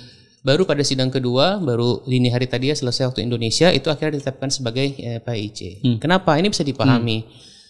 Baru 0.44 0.68
pada 0.68 0.84
sidang 0.84 1.08
kedua, 1.08 1.56
baru 1.58 2.04
dini 2.04 2.28
hari 2.28 2.44
tadi 2.44 2.68
ya 2.68 2.76
selesai 2.76 3.08
waktu 3.08 3.24
Indonesia 3.24 3.72
itu 3.72 3.88
akhirnya 3.88 4.20
ditetapkan 4.20 4.48
sebagai 4.52 4.94
eh, 4.94 5.18
PHIC. 5.18 5.60
Hmm. 5.82 5.96
Kenapa? 5.98 6.38
Ini 6.38 6.48
bisa 6.48 6.62
dipahami. 6.62 7.24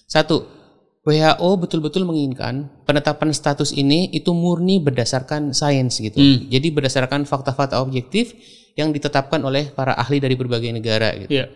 Satu, 0.05 0.45
WHO 1.05 1.51
betul-betul 1.61 2.09
menginginkan 2.09 2.73
penetapan 2.89 3.29
status 3.37 3.77
ini 3.77 4.09
itu 4.09 4.33
murni 4.33 4.81
berdasarkan 4.81 5.53
sains 5.53 6.01
gitu. 6.01 6.17
Hmm. 6.17 6.49
Jadi 6.49 6.73
berdasarkan 6.73 7.29
fakta-fakta 7.29 7.77
objektif 7.85 8.33
yang 8.73 8.89
ditetapkan 8.89 9.39
oleh 9.45 9.69
para 9.69 9.93
ahli 10.01 10.17
dari 10.17 10.33
berbagai 10.33 10.73
negara 10.73 11.13
gitu. 11.13 11.45
Iya. 11.45 11.53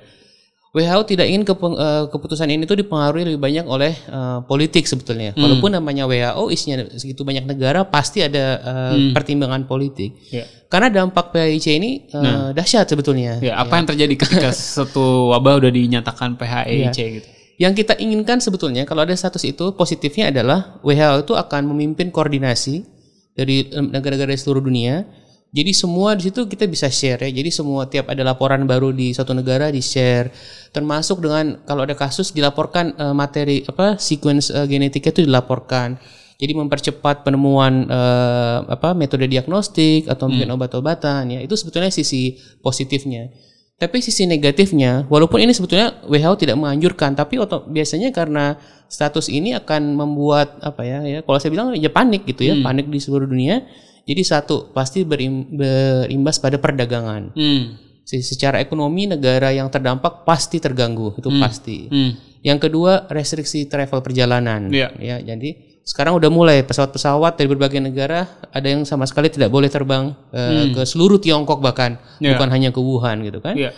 WHO 0.68 1.00
tidak 1.08 1.26
ingin 1.32 1.48
kepeng- 1.48 1.80
eh, 1.80 2.04
keputusan 2.12 2.44
ini 2.52 2.68
tuh 2.68 2.76
dipengaruhi 2.76 3.24
lebih 3.24 3.40
banyak 3.40 3.64
oleh 3.64 3.96
eh, 3.96 4.38
politik 4.44 4.84
sebetulnya. 4.84 5.32
Walaupun 5.32 5.72
namanya 5.72 6.04
WHO 6.04 6.52
isinya 6.52 6.84
segitu 6.92 7.24
banyak 7.24 7.48
negara 7.48 7.88
pasti 7.88 8.20
ada 8.20 8.60
eh, 8.60 9.16
pertimbangan 9.16 9.64
politik. 9.64 10.12
Ya. 10.28 10.44
Karena 10.68 10.92
dampak 10.92 11.32
PHIC 11.32 11.66
ini 11.72 12.04
eh, 12.12 12.52
dahsyat 12.52 12.84
sebetulnya. 12.84 13.40
Ya, 13.40 13.56
apa 13.56 13.80
yang 13.80 13.88
terjadi 13.88 14.12
ketika 14.12 14.52
satu 14.76 15.32
wabah 15.32 15.56
udah 15.64 15.72
dinyatakan 15.72 16.36
PHEIC 16.36 16.98
gitu? 17.16 17.28
Yang 17.58 17.82
kita 17.82 17.98
inginkan 17.98 18.38
sebetulnya 18.38 18.86
kalau 18.86 19.02
ada 19.02 19.18
status 19.18 19.42
itu 19.42 19.74
positifnya 19.74 20.30
adalah 20.30 20.78
WHO 20.86 21.26
itu 21.26 21.34
akan 21.34 21.74
memimpin 21.74 22.14
koordinasi 22.14 22.86
dari 23.34 23.66
negara-negara 23.74 24.30
di 24.30 24.38
seluruh 24.38 24.62
dunia. 24.62 25.02
Jadi 25.50 25.72
semua 25.74 26.14
di 26.14 26.30
situ 26.30 26.46
kita 26.46 26.70
bisa 26.70 26.86
share 26.86 27.18
ya. 27.26 27.30
Jadi 27.34 27.50
semua 27.50 27.90
tiap 27.90 28.14
ada 28.14 28.22
laporan 28.22 28.62
baru 28.62 28.94
di 28.94 29.10
suatu 29.10 29.34
negara 29.34 29.74
di 29.74 29.82
share. 29.82 30.30
Termasuk 30.70 31.18
dengan 31.18 31.58
kalau 31.66 31.82
ada 31.82 31.98
kasus 31.98 32.30
dilaporkan 32.30 32.94
eh, 32.94 33.14
materi 33.16 33.66
apa 33.66 33.98
sequence 33.98 34.54
eh, 34.54 34.66
genetiknya 34.70 35.10
itu 35.10 35.22
dilaporkan. 35.26 35.98
Jadi 36.38 36.52
mempercepat 36.54 37.26
penemuan 37.26 37.90
eh, 37.90 38.58
apa 38.70 38.94
metode 38.94 39.26
diagnostik 39.26 40.06
atau 40.06 40.30
mungkin 40.30 40.54
obat-obatan 40.54 41.26
ya. 41.34 41.40
Itu 41.42 41.58
sebetulnya 41.58 41.90
sisi 41.90 42.38
positifnya. 42.62 43.47
Tapi 43.78 44.02
sisi 44.02 44.26
negatifnya, 44.26 45.06
walaupun 45.06 45.38
ini 45.38 45.54
sebetulnya 45.54 46.02
WHO 46.02 46.34
tidak 46.34 46.58
menganjurkan, 46.58 47.14
tapi 47.14 47.38
oto, 47.38 47.62
biasanya 47.64 48.10
karena 48.10 48.58
status 48.90 49.30
ini 49.30 49.54
akan 49.54 49.94
membuat 49.94 50.58
apa 50.58 50.82
ya, 50.82 50.98
ya 51.06 51.18
kalau 51.22 51.38
saya 51.38 51.54
bilang 51.54 51.70
ya 51.72 51.86
panik 51.86 52.26
gitu 52.26 52.42
ya, 52.42 52.58
panik 52.58 52.90
di 52.90 52.98
seluruh 52.98 53.24
dunia. 53.24 53.62
Jadi 54.02 54.22
satu 54.24 54.72
pasti 54.72 55.04
berim- 55.04 55.46
berimbas 55.52 56.40
pada 56.40 56.58
perdagangan. 56.58 57.30
Hmm. 57.36 57.76
Se- 58.02 58.24
Secara 58.24 58.58
ekonomi 58.58 59.04
negara 59.04 59.52
yang 59.52 59.68
terdampak 59.68 60.24
pasti 60.24 60.58
terganggu, 60.58 61.14
itu 61.14 61.28
pasti. 61.38 61.86
Hmm. 61.86 62.16
Yang 62.40 62.58
kedua 62.66 63.06
restriksi 63.06 63.68
travel 63.68 64.00
perjalanan. 64.00 64.72
Iya. 64.72 64.90
Ya, 64.98 65.16
jadi 65.22 65.67
sekarang 65.88 66.20
udah 66.20 66.28
mulai 66.28 66.60
pesawat-pesawat 66.60 67.40
dari 67.40 67.48
berbagai 67.48 67.80
negara 67.80 68.28
ada 68.52 68.68
yang 68.68 68.84
sama 68.84 69.08
sekali 69.08 69.32
tidak 69.32 69.48
boleh 69.48 69.72
terbang 69.72 70.12
eh, 70.36 70.68
ke 70.76 70.82
seluruh 70.84 71.16
Tiongkok 71.16 71.64
bahkan 71.64 71.96
Iya. 72.20 72.36
bukan 72.36 72.48
hanya 72.52 72.68
ke 72.68 72.76
Wuhan 72.76 73.24
gitu 73.24 73.40
kan. 73.40 73.56
Iya. 73.56 73.72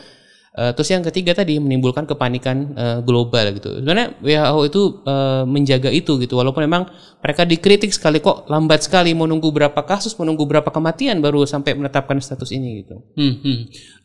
Eh, 0.51 0.75
terus 0.75 0.91
yang 0.91 1.07
ketiga 1.07 1.31
tadi 1.31 1.63
menimbulkan 1.63 2.11
kepanikan 2.11 2.75
eh, 2.75 2.99
global 3.07 3.55
gitu. 3.55 3.79
Sebenarnya 3.79 4.19
WHO 4.19 4.59
itu 4.67 4.81
eh, 5.07 5.43
menjaga 5.47 5.95
itu 5.95 6.19
gitu. 6.19 6.35
Walaupun 6.35 6.67
memang 6.67 6.91
mereka 7.23 7.47
dikritik 7.47 7.95
sekali 7.95 8.19
kok 8.19 8.51
lambat 8.51 8.83
sekali 8.83 9.15
mau 9.15 9.31
nunggu 9.31 9.47
berapa 9.55 9.79
kasus, 9.87 10.11
menunggu 10.19 10.43
berapa 10.51 10.67
kematian 10.67 11.23
baru 11.23 11.47
sampai 11.47 11.79
menetapkan 11.79 12.19
status 12.19 12.51
ini 12.51 12.83
gitu. 12.83 12.99
Hmm, 13.15 13.35
hmm. 13.39 13.59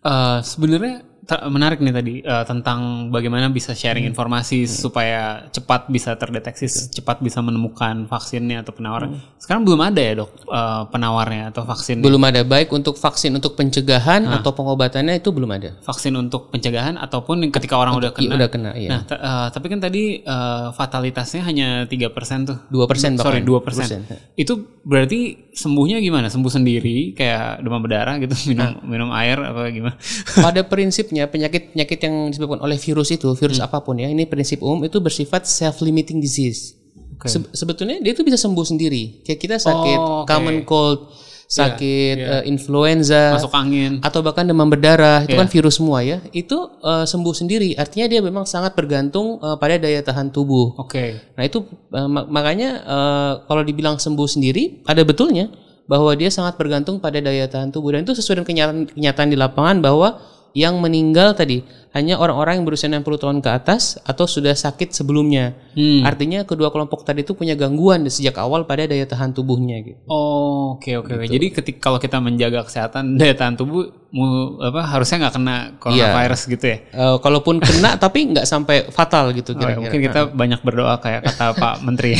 Eh, 0.05 0.39
Sebenarnya 0.45 1.01
menarik 1.47 1.79
nih 1.79 1.91
tadi 1.91 2.13
eh, 2.19 2.43
tentang 2.43 2.79
bagaimana 3.09 3.47
bisa 3.47 3.71
sharing 3.71 4.05
informasi 4.05 4.65
supaya 4.65 5.21
cepat 5.47 5.87
bisa 5.87 6.13
terdeteksi, 6.13 6.65
cepat 6.91 7.19
bisa 7.19 7.39
menemukan 7.39 8.05
vaksinnya 8.05 8.61
atau 8.61 8.71
penawar. 8.71 9.09
Sekarang 9.35 9.61
belum 9.61 9.81
ada 9.81 9.97
ya 9.97 10.13
dok 10.15 10.31
eh, 10.43 10.81
penawarnya 10.87 11.49
atau 11.49 11.63
vaksin 11.63 11.99
Belum 11.99 12.21
ada 12.21 12.41
baik 12.41 12.69
untuk 12.69 12.95
vaksin 12.95 13.33
untuk 13.33 13.53
pencegahan 13.53 14.21
atau 14.27 14.51
pengobatannya 14.51 15.15
itu 15.15 15.29
belum 15.29 15.49
ada. 15.51 15.77
vaksin 15.81 16.13
untuk 16.13 16.49
pencegahan 16.49 16.95
ataupun 16.95 17.49
ketika 17.49 17.75
orang 17.75 17.95
udah 17.95 18.11
Iya, 18.11 18.17
kena. 18.21 18.33
udah 18.35 18.49
kena 18.49 18.71
ya. 18.75 18.89
Nah, 18.89 19.01
eh, 19.05 19.47
tapi 19.49 19.65
kan 19.65 19.79
tadi 19.79 20.03
eh, 20.19 20.67
fatalitasnya 20.71 21.41
hanya 21.41 21.67
tiga 21.85 22.09
persen 22.09 22.43
tuh. 22.43 22.57
2% 22.67 23.15
Sorry, 23.15 23.39
bahkan. 23.39 23.43
dua 23.43 23.59
persen. 23.59 24.03
Itu 24.33 24.53
berarti 24.81 25.49
sembuhnya 25.51 25.97
gimana? 25.97 26.27
Sembuh 26.27 26.51
sendiri 26.51 27.13
kayak 27.13 27.61
demam 27.61 27.79
berdarah 27.79 28.19
gitu, 28.19 28.35
minum 28.51 28.63
Nah. 28.67 28.73
minum 28.83 29.09
air 29.11 29.37
apa 29.37 29.69
gimana? 29.69 29.95
Pada 30.35 30.61
prinsipnya 30.61 31.14
penyakit-penyakit 31.23 31.99
yang 32.01 32.15
disebabkan 32.27 32.59
oleh 32.59 32.75
virus 32.75 33.09
itu, 33.09 33.31
virus 33.31 33.57
Hmm. 33.57 33.67
apa 33.67 33.79
pun 33.79 33.95
ya, 33.95 34.07
ini 34.07 34.27
prinsip 34.27 34.59
umum 34.59 34.83
itu 34.83 34.99
bersifat 34.99 35.47
self-limiting 35.47 36.19
disease. 36.19 36.75
Oke. 37.15 37.31
Se- 37.31 37.47
sebetulnya 37.53 38.03
dia 38.03 38.11
itu 38.11 38.21
bisa 38.21 38.35
sembuh 38.35 38.65
sendiri. 38.65 39.23
Kayak 39.23 39.39
kita 39.39 39.55
sakit 39.57 39.95
Oh, 39.97 40.21
oke. 40.21 40.27
common 40.27 40.57
cold, 40.61 41.15
sakit 41.47 42.17
eh, 42.17 42.43
influenza, 42.45 43.37
Masuk 43.37 43.53
angin. 43.53 44.01
atau 44.01 44.19
bahkan 44.19 44.43
demam 44.43 44.65
berdarah, 44.65 45.23
itu 45.23 45.31
kan 45.33 45.47
virus 45.47 45.77
semua 45.77 46.01
ya. 46.01 46.19
Itu 46.31 46.75
eh, 46.77 47.05
sembuh 47.05 47.31
sendiri. 47.31 47.71
Artinya 47.73 48.09
dia 48.09 48.19
memang 48.19 48.43
sangat 48.43 48.73
bergantung 48.73 49.39
eh, 49.39 49.55
pada 49.55 49.77
daya 49.77 50.01
tahan 50.01 50.27
tubuh. 50.29 50.75
Oke. 50.75 51.15
Nah 51.31 51.43
itu 51.43 51.63
eh, 51.89 52.07
mak- 52.09 52.27
makanya 52.27 52.69
eh, 52.83 53.33
kalau 53.45 53.63
dibilang 53.63 53.95
sembuh 53.95 54.27
sendiri 54.27 54.83
ada 54.83 54.99
betulnya 55.01 55.47
bahwa 55.85 56.09
dia 56.11 56.27
sangat 56.27 56.57
bergantung 56.57 56.97
pada 56.97 57.21
daya 57.21 57.45
tahan 57.45 57.69
tubuh 57.69 57.93
dan 57.93 58.01
itu 58.01 58.11
sesuai 58.11 58.41
dengan 58.41 58.47
kenyataan, 58.49 58.77
kenyataan 58.91 59.29
di 59.29 59.37
lapangan 59.37 59.77
bahwa 59.79 60.17
yang 60.55 60.79
meninggal 60.79 61.35
tadi 61.35 61.67
hanya 61.91 62.19
orang-orang 62.19 62.59
yang 62.59 62.65
berusia 62.67 62.87
60 62.87 63.03
tahun 63.19 63.37
ke 63.39 63.49
atas 63.51 63.99
atau 64.03 64.27
sudah 64.27 64.51
sakit 64.51 64.91
sebelumnya. 64.91 65.55
Hmm. 65.75 66.03
Artinya 66.03 66.43
kedua 66.43 66.71
kelompok 66.71 67.07
tadi 67.07 67.23
itu 67.23 67.35
punya 67.35 67.55
gangguan 67.55 68.03
sejak 68.07 68.35
awal 68.39 68.67
pada 68.67 68.87
daya 68.87 69.03
tahan 69.03 69.31
tubuhnya 69.31 69.79
gitu. 69.83 69.99
Oh, 70.07 70.75
oke 70.75 70.91
oke. 71.03 71.11
oke. 71.11 71.27
Jadi 71.27 71.47
ketika 71.55 71.79
kalau 71.91 71.99
kita 71.99 72.19
menjaga 72.23 72.63
kesehatan 72.67 73.15
daya 73.19 73.35
tahan 73.35 73.55
tubuh, 73.59 73.91
mu, 74.11 74.59
apa 74.63 74.83
harusnya 74.83 75.27
nggak 75.27 75.35
kena 75.39 75.55
coronavirus 75.79 76.41
gitu 76.51 76.65
ya? 76.67 76.77
Eh, 76.83 77.17
kalaupun 77.19 77.59
kena 77.63 77.95
tapi 78.03 78.19
nggak 78.31 78.47
sampai 78.47 78.87
fatal 78.91 79.31
gitu 79.35 79.55
Oh, 79.55 79.59
ya, 79.59 79.75
kira-kira. 79.75 79.79
mungkin 79.83 79.99
kita 80.07 80.21
banyak 80.35 80.59
berdoa 80.63 80.95
kayak 80.99 81.31
kata 81.31 81.55
Pak 81.63 81.75
Menteri. 81.83 82.15
Eh, 82.15 82.19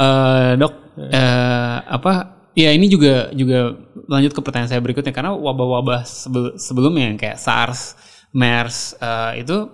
eh, 0.00 0.50
dok, 0.56 0.72
eh, 1.00 1.76
apa? 1.84 2.37
Ya 2.58 2.74
ini 2.74 2.90
juga 2.90 3.30
juga 3.30 3.78
lanjut 4.10 4.34
ke 4.34 4.40
pertanyaan 4.42 4.66
saya 4.66 4.82
berikutnya 4.82 5.14
karena 5.14 5.30
wabah-wabah 5.30 6.02
sebel- 6.02 6.58
sebelumnya 6.58 7.14
yang 7.14 7.14
kayak 7.14 7.38
SARS, 7.38 7.94
MERS 8.34 8.98
eh, 8.98 9.46
itu 9.46 9.70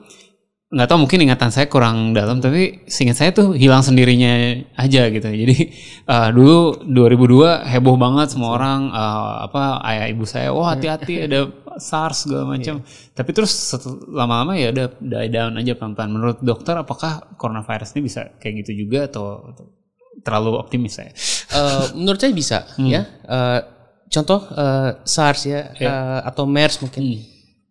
nggak 0.75 0.88
tahu 0.91 1.07
mungkin 1.07 1.23
ingatan 1.23 1.55
saya 1.55 1.71
kurang 1.71 2.12
dalam 2.19 2.43
tapi 2.43 2.83
seingat 2.91 3.14
saya 3.14 3.31
tuh 3.33 3.57
hilang 3.57 3.81
sendirinya 3.81 4.61
aja 4.76 5.09
gitu. 5.09 5.25
Jadi 5.25 5.57
eh, 6.12 6.29
dulu 6.37 6.85
2002 6.85 7.73
heboh 7.73 7.97
banget 7.97 8.37
semua 8.37 8.53
orang 8.53 8.93
eh, 8.93 9.35
apa 9.49 9.81
ayah 9.88 10.07
ibu 10.12 10.29
saya 10.29 10.53
wah 10.53 10.76
hati-hati 10.76 11.25
ada 11.25 11.49
SARS 11.81 12.29
segala 12.29 12.53
macam. 12.53 12.85
Tapi 13.17 13.31
terus 13.33 13.53
lama-lama 14.12 14.61
ya 14.61 14.76
udah 14.76 14.87
die 15.00 15.31
down 15.33 15.57
aja 15.57 15.73
pelan-pelan. 15.73 16.11
Menurut 16.12 16.38
dokter 16.45 16.76
apakah 16.76 17.33
coronavirus 17.41 17.97
ini 17.97 18.00
bisa 18.12 18.29
kayak 18.37 18.67
gitu 18.67 18.85
juga 18.85 19.09
atau, 19.09 19.41
atau 19.57 19.64
terlalu 20.25 20.57
optimis 20.57 20.97
saya? 20.97 21.12
Eh, 21.54 21.87
menurut 21.95 22.19
saya 22.19 22.33
bisa 22.33 22.59
Hmm. 22.75 22.88
ya. 22.88 23.04
Eh, 23.07 23.61
contoh 24.09 24.40
eh, 24.50 24.90
SARS 25.04 25.45
ya 25.45 25.71
eh, 25.76 26.21
atau 26.25 26.49
MERS 26.49 26.81
mungkin. 26.81 27.02
Hmm. 27.04 27.21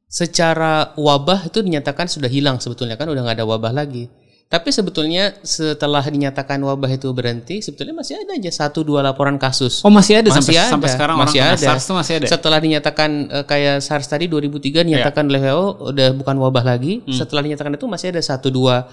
Secara 0.08 0.94
wabah 0.94 1.50
itu 1.50 1.66
dinyatakan 1.66 2.06
sudah 2.06 2.30
hilang 2.30 2.62
sebetulnya 2.62 2.94
kan 2.94 3.10
udah 3.10 3.26
nggak 3.26 3.42
ada 3.42 3.48
wabah 3.50 3.74
lagi. 3.74 4.06
Tapi 4.54 4.70
sebetulnya 4.70 5.34
setelah 5.42 6.06
dinyatakan 6.06 6.62
wabah 6.62 6.86
itu 6.94 7.10
berhenti, 7.10 7.66
sebetulnya 7.66 7.98
masih 7.98 8.22
ada 8.22 8.38
aja 8.38 8.52
satu 8.54 8.86
dua 8.86 9.02
laporan 9.02 9.34
kasus. 9.42 9.82
Oh 9.82 9.90
masih 9.90 10.22
ada 10.22 10.30
Masih 10.30 10.46
sampai 10.46 10.56
ada, 10.62 10.70
sampai 10.70 10.90
sekarang 10.94 11.18
masih 11.18 11.42
orang 11.42 11.58
ada. 11.58 11.66
SARS 11.66 11.84
tuh 11.90 11.96
masih 11.98 12.14
ada. 12.22 12.28
Setelah 12.30 12.60
dinyatakan 12.62 13.10
eh, 13.34 13.46
kayak 13.50 13.82
SARS 13.82 14.06
tadi 14.06 14.30
2003 14.30 14.86
dinyatakan 14.86 15.26
oleh 15.26 15.42
WHO 15.42 15.68
udah 15.90 16.10
bukan 16.14 16.36
wabah 16.38 16.64
lagi. 16.70 17.02
Hmm. 17.02 17.18
Setelah 17.18 17.42
dinyatakan 17.50 17.74
itu 17.82 17.86
masih 17.90 18.14
ada 18.14 18.22
satu 18.22 18.54
dua 18.54 18.86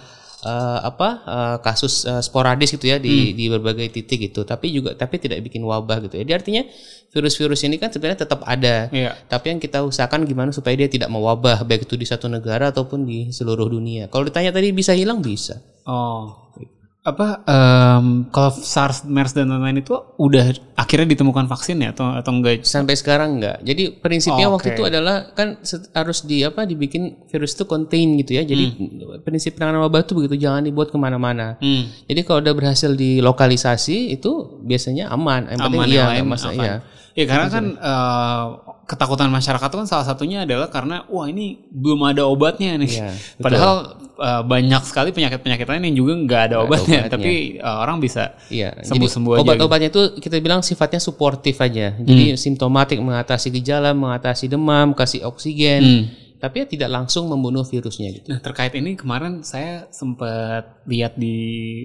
eh, 0.42 0.78
apa 0.84 1.08
eh, 1.24 1.56
kasus 1.60 2.08
eh, 2.08 2.22
sporadis 2.24 2.72
gitu 2.72 2.88
ya 2.88 2.96
Hmm. 2.96 3.04
di 3.04 3.32
di 3.36 3.44
berbagai 3.48 3.88
titik 3.92 4.30
gitu. 4.30 4.44
Tapi 4.44 4.72
juga 4.72 4.96
tapi 4.96 5.20
tidak 5.20 5.40
bikin 5.44 5.64
wabah 5.64 6.04
gitu. 6.08 6.16
Jadi 6.20 6.32
artinya 6.32 6.62
virus-virus 7.10 7.66
ini 7.66 7.76
kan 7.76 7.90
sebenarnya 7.90 8.24
tetap 8.24 8.40
ada. 8.46 8.88
Iya. 8.88 9.16
Tapi 9.26 9.46
yang 9.56 9.60
kita 9.60 9.82
usahakan 9.82 10.24
gimana 10.24 10.50
supaya 10.54 10.78
dia 10.78 10.86
tidak 10.86 11.10
mewabah 11.10 11.66
baik 11.66 11.84
itu 11.84 11.98
di 11.98 12.06
satu 12.06 12.30
negara 12.30 12.70
ataupun 12.70 13.04
di 13.04 13.34
seluruh 13.34 13.66
dunia. 13.68 14.06
Kalau 14.08 14.24
ditanya 14.28 14.54
tadi 14.54 14.70
bisa 14.70 14.94
hilang 14.96 15.20
bisa. 15.20 15.58
Oh. 15.84 16.50
Apa 17.00 17.40
em, 17.42 18.28
kalau 18.28 18.52
SARS, 18.52 19.08
MERS 19.08 19.32
dan 19.32 19.48
lain-lain 19.48 19.80
itu 19.80 19.96
udah 20.20 20.52
akhirnya 20.76 21.08
ditemukan 21.08 21.48
vaksin 21.48 21.80
ya 21.80 21.96
atau 21.96 22.12
atau 22.12 22.28
enggak? 22.30 22.60
Sampai 22.60 22.92
sekarang 22.92 23.40
enggak. 23.40 23.56
Jadi 23.64 23.96
prinsipnya 23.96 24.46
Oh, 24.46 24.60
waktu 24.60 24.68
oke. 24.68 24.76
itu 24.76 24.82
adalah 24.84 25.32
kan 25.32 25.56
harus 25.90 26.18
di 26.22 26.44
apa 26.44 26.68
dibikin 26.68 27.24
virus 27.24 27.56
itu 27.56 27.64
contain 27.64 28.20
gitu 28.20 28.36
ya. 28.36 28.44
Jadi 28.44 28.64
Hmm. 28.70 29.16
prinsip 29.20 29.56
penanganan 29.56 29.80
wabah 29.82 30.04
itu 30.04 30.12
begitu 30.12 30.36
jangan 30.38 30.60
dibuat 30.60 30.92
ke 30.92 30.98
mana-mana. 30.98 31.56
Hmm. 31.56 31.88
Jadi 32.04 32.20
kalau 32.20 32.44
udah 32.44 32.52
berhasil 32.52 32.92
dilokalisasi 32.92 34.12
itu 34.12 34.30
biasanya 34.60 35.08
aman. 35.08 35.48
Yang 35.48 35.60
penting 35.62 35.80
Aman, 35.80 35.88
iya 35.88 35.96
yang 35.96 36.28
nggak 36.28 36.36
lain 36.36 36.52
aman. 36.52 36.60
iya. 36.60 36.74
Ya 37.10 37.24
karena 37.26 37.48
kan 37.48 37.64
eh, 37.74 38.44
ketakutan 38.90 39.30
masyarakat 39.30 39.62
itu 39.62 39.76
kan 39.76 39.86
salah 39.86 40.02
satunya 40.02 40.42
adalah 40.42 40.66
karena 40.66 41.06
wah 41.06 41.24
ini 41.24 41.62
belum 41.70 42.02
ada 42.04 42.26
obatnya 42.26 42.74
nih. 42.74 42.90
Betul. 43.38 43.38
Padahal 43.40 43.74
eh, 44.18 44.42
banyak 44.42 44.82
sekali 44.82 45.10
penyakit-penyakit 45.10 45.62
lain 45.64 45.82
yang 45.86 45.96
juga 45.96 46.12
nggak 46.18 46.42
ada 46.44 46.56
obatnya, 46.60 47.06
obatnya. 47.06 47.14
tapi 47.14 47.32
eh, 47.56 47.76
orang 47.78 47.96
bisa 47.98 48.34
Iya. 48.48 48.82
sembuh-sembuh 48.82 49.30
aja. 49.30 49.38
gitu. 49.38 49.46
obat-obatnya 49.46 49.88
itu 49.88 50.02
kita 50.18 50.36
bilang 50.38 50.60
sifatnya 50.60 50.98
suportif 50.98 51.56
aja. 51.58 51.94
Jadi 51.94 52.34
Hmm. 52.34 52.36
simptomatik 52.36 52.98
mengatasi 52.98 53.48
gejala, 53.52 53.94
mengatasi 53.94 54.44
demam, 54.44 54.90
kasih 54.92 55.22
oksigen. 55.24 55.80
Hmm. 55.80 56.04
Tapi 56.36 56.56
ya 56.56 56.66
tidak 56.66 56.90
langsung 56.90 57.24
membunuh 57.26 57.62
virusnya 57.62 58.10
gitu. 58.12 58.26
Nah 58.26 58.40
terkait 58.40 58.72
ini 58.72 58.96
kemarin 58.96 59.40
saya 59.42 59.86
sempat 59.90 60.82
lihat 60.84 61.14
di 61.14 61.36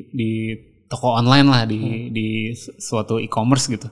di 0.09 0.55
toko 0.85 1.11
online 1.13 1.43
lah 1.45 1.63
di 1.63 1.77
Hmm. 1.77 2.07
di 2.09 2.27
su- 2.51 2.71
suatu 2.73 3.17
e-commerce 3.17 3.67
gitu. 3.67 3.91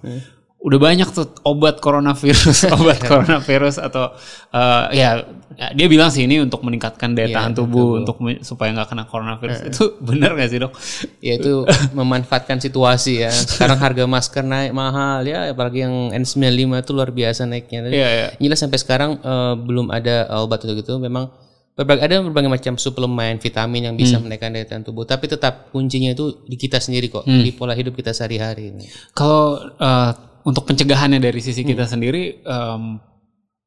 Udah 0.64 0.80
banyak 0.80 1.12
tuh 1.12 1.28
obat 1.44 1.84
coronavirus, 1.84 2.72
obat 2.80 3.04
coronavirus 3.04 3.84
atau 3.84 4.16
uh, 4.56 4.88
ya 4.96 5.28
dia 5.76 5.88
bilang 5.92 6.08
sih 6.08 6.24
ini 6.24 6.40
untuk 6.40 6.64
meningkatkan 6.64 7.14
daya 7.14 7.30
Iya, 7.30 7.36
tahan 7.36 7.54
tubuh 7.54 8.00
untuk 8.02 8.18
me- 8.24 8.40
supaya 8.42 8.72
nggak 8.72 8.90
kena 8.90 9.04
coronavirus. 9.06 9.70
Itu 9.70 10.00
benar 10.02 10.34
gak 10.40 10.50
sih 10.50 10.60
dok? 10.64 10.72
ya 11.20 11.36
itu 11.36 11.68
memanfaatkan 11.94 12.58
situasi 12.64 13.28
ya. 13.28 13.30
Sekarang 13.30 13.78
harga 13.78 14.08
masker 14.08 14.42
naik 14.42 14.72
mahal 14.72 15.22
ya, 15.28 15.52
apalagi 15.52 15.84
yang 15.84 16.16
N95 16.16 16.64
itu 16.80 16.92
luar 16.96 17.12
biasa 17.12 17.44
naiknya. 17.44 17.80
Iya 17.92 18.08
iya. 18.10 18.28
Inilah 18.40 18.58
sampai 18.58 18.80
sekarang 18.80 19.20
eh, 19.20 19.54
belum 19.60 19.92
ada 19.92 20.32
eh, 20.32 20.42
obat 20.42 20.64
untuk 20.64 20.80
itu. 20.80 20.96
Memang 20.98 21.28
berbagai 21.76 22.08
ada 22.08 22.24
berbagai 22.24 22.50
macam 22.50 22.74
suplemen, 22.80 23.38
vitamin 23.38 23.92
yang 23.92 23.96
bisa 24.00 24.18
menaikkan 24.24 24.54
daya 24.54 24.66
tahan 24.66 24.88
tubuh. 24.88 25.04
Tapi 25.04 25.28
tetap 25.28 25.70
kuncinya 25.70 26.14
itu 26.14 26.40
di 26.48 26.56
kita 26.56 26.80
sendiri 26.80 27.10
kok, 27.10 27.28
di 27.28 27.52
pola 27.52 27.76
hidup 27.76 27.94
kita 27.94 28.10
sehari-hari. 28.10 28.74
Kalau 29.12 29.58
uh, 29.78 30.12
untuk 30.44 30.68
pencegahannya 30.68 31.20
dari 31.20 31.40
sisi 31.40 31.64
kita 31.64 31.88
sendiri, 31.88 32.44
um, 32.44 33.00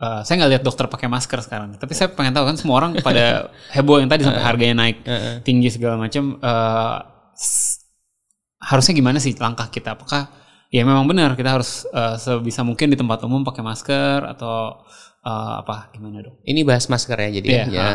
uh, 0.01 0.21
saya 0.23 0.45
nggak 0.45 0.51
lihat 0.57 0.65
dokter 0.65 0.87
pakai 0.89 1.09
masker 1.09 1.41
sekarang. 1.41 1.77
Tapi 1.77 1.93
saya 1.97 2.13
pengen 2.13 2.37
tahu 2.37 2.45
kan 2.49 2.57
semua 2.57 2.81
orang 2.85 3.01
pada 3.07 3.53
heboh 3.73 4.01
yang 4.01 4.09
tadi 4.09 4.25
sampai 4.25 4.45
harganya 4.45 4.87
naik 4.87 5.03
tinggi 5.45 5.73
segala 5.73 5.97
macam. 6.01 6.37
uh, 6.41 6.99
harusnya 8.67 8.95
gimana 8.97 9.19
sih 9.21 9.37
langkah 9.37 9.69
kita? 9.69 9.95
Apakah 9.95 10.33
ya 10.73 10.83
memang 10.83 11.07
benar 11.07 11.39
kita 11.39 11.61
harus 11.61 11.87
uh, 11.95 12.19
sebisa 12.19 12.67
mungkin 12.67 12.91
di 12.91 12.99
tempat 12.99 13.23
umum 13.23 13.47
pakai 13.47 13.63
masker 13.63 14.27
atau 14.27 14.83
uh, 15.23 15.53
apa 15.63 15.93
gimana 15.95 16.25
dong? 16.25 16.37
Ini 16.43 16.67
bahas 16.67 16.89
masker 16.91 17.17
ya 17.17 17.31
jadi 17.41 17.47
Iya, 17.47 17.65
ya. 17.71 17.89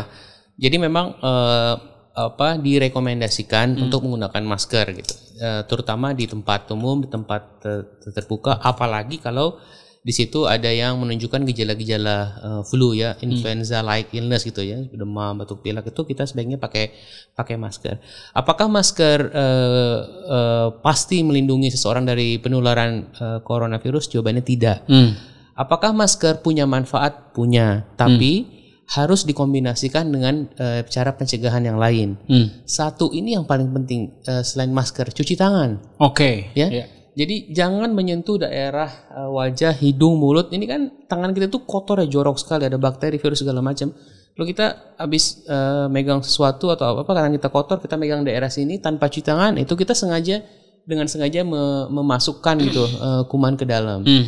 Jadi 0.60 0.76
memang 0.78 1.16
eh, 1.16 1.74
apa 2.12 2.60
direkomendasikan 2.60 3.72
untuk 3.80 4.04
menggunakan 4.04 4.44
masker 4.44 4.86
gitu. 5.00 5.14
Eh, 5.42 5.62
terutama 5.66 6.14
di 6.14 6.30
tempat 6.30 6.70
umum, 6.70 7.02
di 7.02 7.10
tempat 7.10 7.58
ter- 7.58 7.98
ter- 7.98 8.14
terbuka 8.14 8.62
apalagi 8.62 9.18
kalau 9.18 9.58
di 9.98 10.14
situ 10.14 10.46
ada 10.46 10.70
yang 10.70 11.02
menunjukkan 11.02 11.42
gejala-gejala 11.50 12.16
eh, 12.38 12.62
flu 12.62 12.94
ya, 12.94 13.18
influenza 13.26 13.82
like 13.82 14.14
illness 14.14 14.46
gitu 14.46 14.62
ya, 14.62 14.86
demam, 14.94 15.34
batuk 15.42 15.58
pilek 15.66 15.90
itu 15.90 15.98
kita 16.06 16.30
sebaiknya 16.30 16.62
pakai 16.62 16.94
pakai 17.34 17.58
masker. 17.58 17.98
Apakah 18.38 18.70
masker 18.70 19.18
eh, 19.34 19.98
eh, 20.30 20.68
pasti 20.78 21.26
melindungi 21.26 21.74
seseorang 21.74 22.06
dari 22.06 22.38
penularan 22.38 23.10
eh, 23.10 23.38
coronavirus? 23.42 24.14
Jawabannya 24.14 24.46
tidak. 24.46 24.86
Hmm. 24.86 25.18
Apakah 25.58 25.90
masker 25.90 26.38
punya 26.38 26.70
manfaat? 26.70 27.34
Punya, 27.34 27.90
tapi 27.98 28.61
harus 28.92 29.24
dikombinasikan 29.24 30.12
dengan 30.12 30.52
eh, 30.60 30.84
cara 30.84 31.16
pencegahan 31.16 31.64
yang 31.64 31.80
lain. 31.80 32.20
Hmm. 32.28 32.46
Satu 32.68 33.08
ini 33.08 33.32
yang 33.32 33.48
paling 33.48 33.72
penting 33.72 34.20
eh, 34.28 34.44
selain 34.44 34.68
masker, 34.68 35.08
cuci 35.08 35.32
tangan, 35.32 35.80
Oke. 35.96 36.52
ya. 36.52 36.68
Iya. 36.68 36.86
Jadi 37.12 37.52
jangan 37.52 37.92
menyentuh 37.92 38.36
daerah 38.40 38.88
eh, 39.12 39.28
wajah, 39.32 39.72
hidung, 39.80 40.20
mulut. 40.20 40.52
Ini 40.52 40.64
kan 40.68 40.80
tangan 41.08 41.32
kita 41.32 41.48
tuh 41.48 41.64
kotor 41.64 42.04
ya, 42.04 42.08
jorok 42.08 42.36
sekali, 42.36 42.68
ada 42.68 42.76
bakteri, 42.76 43.16
virus 43.16 43.40
segala 43.40 43.64
macam. 43.64 43.96
Kalau 44.32 44.46
kita 44.48 44.96
habis 45.00 45.40
eh, 45.48 45.86
megang 45.88 46.20
sesuatu 46.20 46.68
atau 46.68 47.00
apa 47.00 47.10
karena 47.16 47.32
kita 47.32 47.48
kotor, 47.48 47.80
kita 47.80 47.96
megang 47.96 48.28
daerah 48.28 48.52
sini 48.52 48.76
tanpa 48.76 49.08
cuci 49.08 49.24
tangan, 49.24 49.56
itu 49.56 49.72
kita 49.72 49.96
sengaja 49.96 50.44
dengan 50.84 51.08
sengaja 51.08 51.46
me- 51.46 51.88
memasukkan 51.88 52.58
gitu 52.60 52.82
kuman 53.30 53.54
ke 53.54 53.62
dalam. 53.62 54.02
Hmm. 54.02 54.26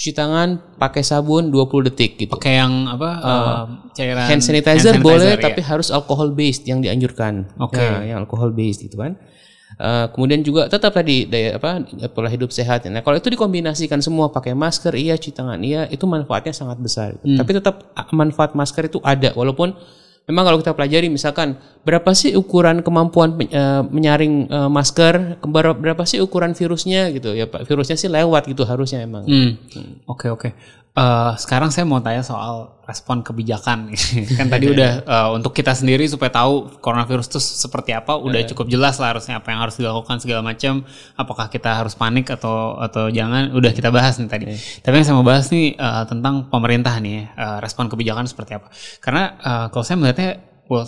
Cuci 0.00 0.16
tangan 0.16 0.80
pakai 0.80 1.04
sabun 1.04 1.52
20 1.52 1.92
detik 1.92 2.16
gitu. 2.16 2.32
Pakai 2.32 2.56
yang 2.56 2.88
apa? 2.88 3.10
um, 3.20 3.92
cairan 3.92 4.24
hand 4.24 4.40
sanitizer, 4.40 4.96
boleh 4.96 5.36
iya. 5.36 5.44
tapi 5.44 5.60
harus 5.60 5.92
alcohol 5.92 6.32
based 6.32 6.64
yang 6.64 6.80
dianjurkan. 6.80 7.44
Oke. 7.60 7.76
Nah, 7.76 8.00
yang 8.08 8.24
alcohol 8.24 8.48
based 8.48 8.80
gitu 8.80 8.96
kan. 8.96 9.20
Eh, 9.80 10.06
kemudian 10.12 10.44
juga 10.44 10.68
tetap 10.72 10.92
tadi 10.92 11.24
daya 11.24 11.56
apa 11.56 11.84
pola 12.12 12.28
hidup 12.32 12.48
sehat. 12.52 12.84
Nah, 12.88 13.00
kalau 13.00 13.16
itu 13.16 13.28
dikombinasikan 13.32 14.00
semua 14.00 14.28
pakai 14.28 14.56
masker 14.56 14.92
iya, 14.96 15.20
cuci 15.20 15.36
tangan 15.36 15.60
iya, 15.60 15.84
itu 15.88 16.04
manfaatnya 16.04 16.56
sangat 16.56 16.80
besar. 16.80 17.16
Hmm. 17.20 17.40
Tapi 17.40 17.50
tetap 17.60 17.92
manfaat 18.12 18.56
masker 18.56 18.88
itu 18.88 19.00
ada 19.00 19.36
walaupun 19.36 19.76
memang 20.30 20.46
kalau 20.46 20.58
kita 20.62 20.72
pelajari 20.72 21.10
misalkan 21.10 21.58
berapa 21.82 22.14
sih 22.14 22.38
ukuran 22.38 22.86
kemampuan 22.86 23.34
eh, 23.50 23.82
menyaring 23.82 24.46
eh, 24.46 24.70
masker, 24.70 25.42
berapa, 25.42 26.06
sih 26.06 26.22
ukuran 26.22 26.54
virusnya 26.54 27.10
gitu 27.10 27.34
ya 27.34 27.50
Pak. 27.50 27.66
Virusnya 27.66 27.98
sih 27.98 28.06
lewat 28.06 28.46
gitu 28.46 28.62
harusnya 28.62 29.02
emang. 29.02 29.26
Hmm. 29.26 29.58
Oke 30.06 30.30
oke. 30.30 30.54
Eh, 31.00 31.32
sekarang 31.40 31.72
saya 31.72 31.88
mau 31.88 31.96
tanya 32.04 32.20
soal 32.20 32.76
respon 32.84 33.24
kebijakan. 33.24 33.88
kan 34.38 34.46
tadi 34.52 34.68
udah 34.68 34.92
eh, 35.00 35.28
untuk 35.32 35.56
kita 35.56 35.72
sendiri 35.72 36.04
supaya 36.04 36.28
tahu 36.28 36.76
coronavirus 36.84 37.32
itu 37.32 37.40
seperti 37.40 37.96
apa, 37.96 38.20
udah 38.20 38.44
cukup 38.52 38.68
jelas 38.68 39.00
lah 39.00 39.16
harusnya 39.16 39.40
apa 39.40 39.48
yang 39.48 39.64
harus 39.64 39.80
dilakukan 39.80 40.20
segala 40.20 40.44
macam. 40.44 40.84
Apakah 41.16 41.48
kita 41.48 41.72
harus 41.72 41.96
panik 41.96 42.28
atau 42.28 42.76
atau 42.76 43.08
jangan? 43.08 43.48
Udah 43.56 43.72
kita 43.72 43.88
bahas 43.88 44.20
nih 44.20 44.28
tadi. 44.28 44.44
Tapi 44.84 44.92
yang 45.00 45.06
saya 45.08 45.16
mau 45.16 45.24
bahas 45.24 45.48
nih 45.48 45.72
eh, 45.72 46.04
tentang 46.04 46.52
pemerintah 46.52 46.92
nih, 47.00 47.32
eh, 47.32 47.58
respon 47.64 47.88
kebijakan 47.88 48.28
seperti 48.28 48.60
apa? 48.60 48.68
Karena 49.00 49.40
eh, 49.40 49.66
kalau 49.72 49.84
saya 49.86 49.96
melihatnya, 49.96 50.36
well, 50.68 50.84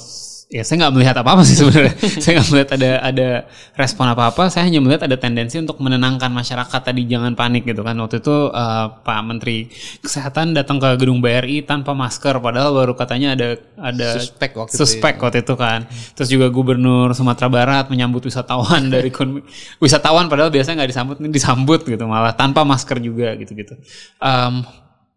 ya 0.52 0.60
saya 0.68 0.84
nggak 0.84 0.92
melihat 0.92 1.16
apa-apa 1.16 1.48
sih 1.48 1.56
sebenarnya. 1.56 1.96
saya 2.22 2.32
nggak 2.36 2.48
melihat 2.52 2.70
ada 2.76 2.90
ada 3.00 3.28
respon 3.72 4.04
apa-apa. 4.12 4.52
Saya 4.52 4.68
hanya 4.68 4.84
melihat 4.84 5.08
ada 5.08 5.16
tendensi 5.16 5.56
untuk 5.56 5.80
menenangkan 5.80 6.28
masyarakat 6.28 6.80
tadi 6.84 7.08
jangan 7.08 7.32
panik 7.32 7.64
gitu 7.64 7.80
kan. 7.80 7.96
Waktu 7.96 8.20
itu 8.20 8.36
eh, 8.52 8.86
Pak 9.00 9.20
Menteri 9.24 9.72
Kesehatan 10.04 10.52
datang 10.52 10.76
ke 10.76 10.92
gedung 11.00 11.24
BRI 11.24 11.64
tanpa 11.64 11.96
masker, 11.96 12.36
padahal 12.44 12.76
baru 12.76 12.92
katanya 12.92 13.32
ada 13.32 13.48
ada 13.80 14.20
Suspek 14.20 14.52
waktu 14.52 14.72
itu. 14.76 14.78
suspek 14.84 15.14
waktu 15.24 15.38
itu 15.40 15.54
kan. 15.56 15.88
Terus 16.12 16.28
juga 16.28 16.52
Gubernur 16.52 17.16
Sumatera 17.16 17.48
Barat 17.48 17.88
menyambut 17.88 18.28
wisatawan 18.28 18.92
dari 18.92 19.08
wisatawan 19.82 20.28
padahal 20.28 20.52
biasanya 20.52 20.84
nggak 20.84 20.90
disambut, 20.92 21.16
ini 21.24 21.28
disambut 21.32 21.80
gitu 21.88 22.04
malah 22.04 22.36
tanpa 22.36 22.60
masker 22.68 23.00
juga 23.00 23.32
gitu-gitu. 23.40 23.72
Em, 24.20 24.60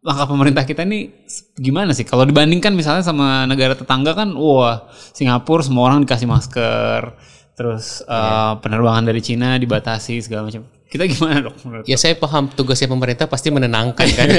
langkah 0.05 0.29
pemerintah 0.29 0.63
kita 0.69 0.85
ini 0.85 1.09
gimana 1.57 1.89
sih? 1.97 2.05
Kalau 2.05 2.29
dibandingkan 2.29 2.77
misalnya 2.77 3.01
sama 3.01 3.49
negara 3.49 3.73
tetangga 3.73 4.13
kan, 4.13 4.37
wah 4.37 4.85
Singapura 4.93 5.65
semua 5.65 5.89
orang 5.89 6.05
dikasih 6.05 6.29
masker, 6.29 7.17
terus 7.57 8.05
eh, 8.05 8.53
penerbangan 8.61 9.09
dari 9.09 9.21
Cina 9.25 9.57
dibatasi 9.57 10.21
segala 10.21 10.45
macam. 10.45 10.69
Kita 10.85 11.09
gimana 11.09 11.49
dok? 11.49 11.57
menurut 11.65 11.83
Ya 11.89 11.97
saya 11.97 12.13
paham 12.15 12.53
tugasnya 12.53 12.85
pemerintah 12.85 13.25
pasti 13.25 13.49
menenangkan 13.49 14.05
kan. 14.05 14.29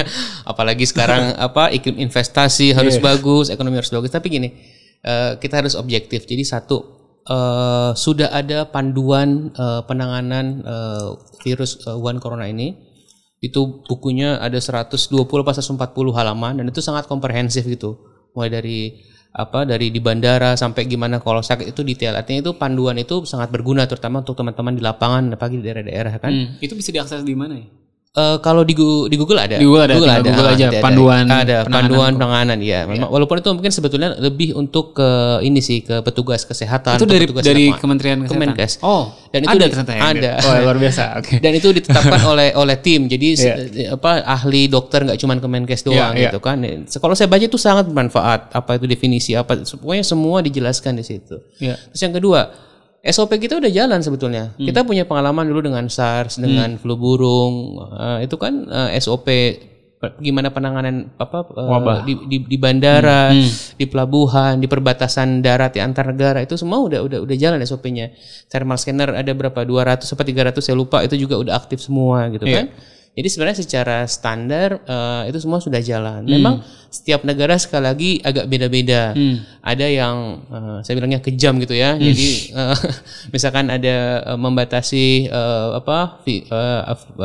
Apalagi 0.50 0.88
sekarang 0.88 1.36
apa 1.36 1.68
iklim 1.70 2.00
investasi 2.00 2.72
harus 2.72 2.96
bagus, 2.96 3.52
ekonomi 3.52 3.76
harus 3.76 3.92
bagus. 3.92 4.08
Tapi 4.08 4.26
gini, 4.32 4.48
eh, 5.04 5.36
kita 5.36 5.60
harus 5.60 5.76
objektif. 5.76 6.24
Jadi 6.24 6.42
satu 6.48 6.82
eh, 7.28 7.92
sudah 7.92 8.32
ada 8.32 8.66
panduan 8.72 9.52
eh, 9.52 9.82
penanganan 9.84 10.64
eh, 10.64 11.08
virus 11.44 11.84
eh, 11.84 11.92
Wuhan 11.92 12.16
Corona 12.16 12.48
ini. 12.48 12.89
Itu 13.40 13.82
bukunya 13.88 14.36
ada 14.36 14.60
120 14.60 15.00
apa 15.24 15.52
140 15.56 16.12
halaman 16.12 16.60
dan 16.60 16.66
itu 16.68 16.84
sangat 16.84 17.08
komprehensif 17.08 17.64
gitu. 17.64 17.96
Mulai 18.36 18.50
dari 18.52 18.78
apa 19.30 19.62
dari 19.62 19.94
di 19.94 20.02
bandara 20.02 20.58
sampai 20.58 20.84
gimana 20.84 21.24
kalau 21.24 21.40
sakit 21.40 21.72
itu 21.72 21.80
detail. 21.80 22.20
Artinya 22.20 22.50
itu 22.50 22.52
panduan 22.60 23.00
itu 23.00 23.24
sangat 23.24 23.48
berguna 23.48 23.88
terutama 23.88 24.20
untuk 24.20 24.36
teman-teman 24.36 24.76
di 24.76 24.82
lapangan 24.84 25.32
apalagi 25.32 25.56
di 25.58 25.64
daerah-daerah 25.64 26.12
kan. 26.20 26.30
Hmm, 26.30 26.46
itu 26.60 26.76
bisa 26.76 26.92
diakses 26.92 27.24
di 27.24 27.32
mana 27.32 27.56
ya? 27.56 27.66
Eh, 28.10 28.42
kalau 28.42 28.66
di, 28.66 28.74
Gu- 28.74 29.06
di 29.06 29.14
Google 29.14 29.38
ada. 29.38 29.54
Di 29.54 29.62
Google 29.62 29.86
ada, 29.86 29.94
tinggal 29.94 30.18
Google 30.18 30.42
Ah, 30.42 30.50
aja, 30.50 30.66
ada, 30.66 30.74
ada. 30.74 30.82
panduan 30.82 31.22
ada 31.22 31.56
penanganan 31.62 31.70
panduan 31.70 32.10
penanganan 32.18 32.58
ya. 32.58 32.80
Memang 32.82 33.06
walaupun 33.06 33.38
itu 33.38 33.50
mungkin 33.54 33.70
sebetulnya 33.70 34.18
lebih 34.18 34.50
untuk 34.52 34.98
ke 34.98 35.10
ini 35.46 35.62
sih 35.62 35.78
ke 35.78 36.02
petugas 36.02 36.42
kesehatan. 36.42 36.98
Itu 36.98 37.06
dari 37.06 37.22
petugas 37.22 37.46
dari 37.46 37.70
lapangan. 37.70 37.78
Kementerian 37.78 38.18
Kesehatan. 38.18 38.34
Kemenkes. 38.50 38.72
Oh, 38.82 39.14
Dan 39.30 39.40
itu 39.40 39.50
ada 39.52 39.62
di- 39.62 39.70
ternyata 39.70 39.92
ya? 39.94 40.02
ada. 40.02 40.32
Oh, 40.42 40.54
luar 40.58 40.76
biasa. 40.76 41.04
Oke. 41.22 41.34
Dan 41.38 41.52
itu 41.54 41.68
ditetapkan 41.70 42.22
oleh 42.34 42.48
oleh 42.52 42.76
tim. 42.76 43.06
Jadi 43.06 43.28
Iya. 43.30 43.94
apa 43.94 44.26
ahli 44.26 44.66
dokter 44.66 45.06
nggak 45.06 45.14
cuma 45.16 45.38
Kemenkes 45.38 45.86
doang 45.86 46.10
Iya, 46.10 46.34
gitu 46.34 46.42
kan. 46.42 46.58
Kalau 46.82 47.14
saya 47.14 47.30
baca 47.30 47.46
itu 47.46 47.58
sangat 47.62 47.86
bermanfaat. 47.86 48.50
Apa 48.50 48.74
itu 48.74 48.90
definisi 48.90 49.38
apa 49.38 49.54
pokoknya 49.54 50.02
semua 50.02 50.42
dijelaskan 50.42 50.98
di 50.98 51.06
situ. 51.06 51.38
Iya. 51.56 51.78
Terus 51.94 52.02
yang 52.02 52.10
kedua, 52.12 52.50
SOP 53.00 53.40
kita 53.40 53.56
udah 53.56 53.72
jalan 53.72 54.04
sebetulnya. 54.04 54.52
Hmm. 54.60 54.66
Kita 54.68 54.84
punya 54.84 55.08
pengalaman 55.08 55.48
dulu 55.48 55.72
dengan 55.72 55.88
SARS, 55.88 56.36
dengan 56.36 56.76
flu 56.76 57.00
burung. 57.00 57.80
Eh, 57.96 58.28
itu 58.28 58.36
kan 58.36 58.68
eh, 58.68 59.00
SOP 59.00 59.26
gimana 60.16 60.48
penanganan 60.48 61.12
apa 61.20 61.44
Wabah. 61.44 62.04
Hmm. 62.04 62.06
di, 62.08 62.14
di, 62.24 62.36
di 62.48 62.56
bandara, 62.56 63.32
di 63.76 63.84
pelabuhan, 63.84 64.56
di 64.56 64.64
perbatasan 64.64 65.44
darat 65.44 65.76
di 65.76 65.80
antar 65.84 66.08
negara 66.12 66.40
itu 66.40 66.56
semua 66.56 66.80
udah 66.80 67.04
udah 67.04 67.18
udah 67.20 67.36
jalan 67.36 67.60
SOP-nya. 67.60 68.12
Thermal 68.48 68.80
scanner 68.80 69.12
ada 69.12 69.32
berapa 69.36 69.60
200 69.60 70.04
apa 70.04 70.22
300 70.24 70.60
saya 70.60 70.76
lupa 70.76 71.04
itu 71.04 71.20
juga 71.20 71.36
udah 71.36 71.52
aktif 71.56 71.84
semua 71.84 72.28
gitu 72.32 72.48
Iya. 72.48 72.64
kan. 72.64 72.66
Jadi 73.10 73.26
sebenarnya 73.26 73.58
secara 73.58 73.98
standar 74.06 74.80
eh, 74.80 75.22
itu 75.28 75.38
semua 75.42 75.58
sudah 75.58 75.82
jalan. 75.82 76.22
Hmm. 76.22 76.30
Memang 76.30 76.54
setiap 76.90 77.26
negara 77.26 77.58
sekali 77.58 77.84
lagi 77.84 78.10
agak 78.22 78.46
beda-beda. 78.46 79.12
Ada 79.60 79.86
yang 79.90 80.16
eh, 80.46 80.78
saya 80.86 80.94
bilangnya 80.94 81.20
kejam 81.20 81.58
gitu 81.58 81.74
ya. 81.74 81.98
Hmm. 81.98 82.06
Jadi 82.06 82.28
eh, 82.54 82.76
misalkan 83.34 83.66
ada 83.68 83.96
eh, 84.24 84.38
membatasi 84.38 85.26
eh, 85.26 85.68
apa 85.74 86.22
vi- 86.22 86.46
eh, 86.46 86.82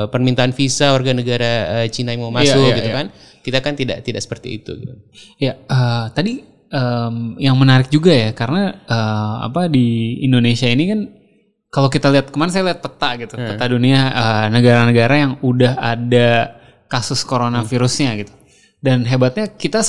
permintaan 0.10 0.52
visa 0.52 0.90
warga 0.90 1.14
negara 1.14 1.80
eh, 1.80 1.88
Cina 1.94 2.12
yang 2.12 2.28
mau 2.28 2.34
Iya, 2.34 2.38
masuk 2.58 2.66
iya, 2.66 2.76
gitu 2.82 2.90
iya. 2.90 2.98
kan. 2.98 3.06
Kita 3.46 3.58
kan 3.62 3.74
tidak 3.78 3.98
tidak 4.02 4.22
seperti 4.26 4.58
itu. 4.58 4.74
Gitu. 4.74 4.94
Ya, 5.38 5.54
eh, 5.62 6.06
tadi 6.12 6.42
em, 6.66 7.16
yang 7.38 7.56
menarik 7.56 7.88
juga 7.88 8.10
ya 8.10 8.34
karena 8.34 8.74
eh, 8.84 9.36
apa 9.46 9.70
di 9.70 10.18
Indonesia 10.26 10.66
ini 10.66 10.84
kan 10.90 11.00
kalau 11.76 11.92
kita 11.92 12.08
lihat 12.08 12.32
kemarin 12.32 12.56
saya 12.56 12.72
lihat 12.72 12.80
peta 12.80 13.10
gitu, 13.20 13.36
peta 13.36 13.68
dunia 13.68 14.00
eh, 14.08 14.46
negara-negara 14.48 15.14
yang 15.20 15.34
udah 15.44 15.76
ada 15.76 16.56
kasus 16.88 17.28
coronavirusnya 17.28 18.16
gitu. 18.16 18.32
Dan 18.80 19.02
hebatnya 19.04 19.50
kita 19.50 19.82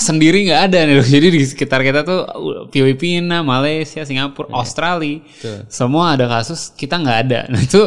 sendiri 0.00 0.48
nggak 0.48 0.62
ada 0.72 0.78
nih, 0.88 1.04
jadi 1.20 1.26
di 1.30 1.44
sekitar 1.44 1.84
kita 1.84 2.00
tuh 2.02 2.24
uh, 2.24 2.64
Filipina, 2.72 3.44
Malaysia, 3.44 4.02
Singapura, 4.02 4.48
Australia, 4.56 5.20
semua 5.68 6.16
ada 6.16 6.26
kasus, 6.26 6.74
kita 6.74 6.98
nggak 6.98 7.18
ada. 7.28 7.40
Nah 7.52 7.60
itu 7.60 7.82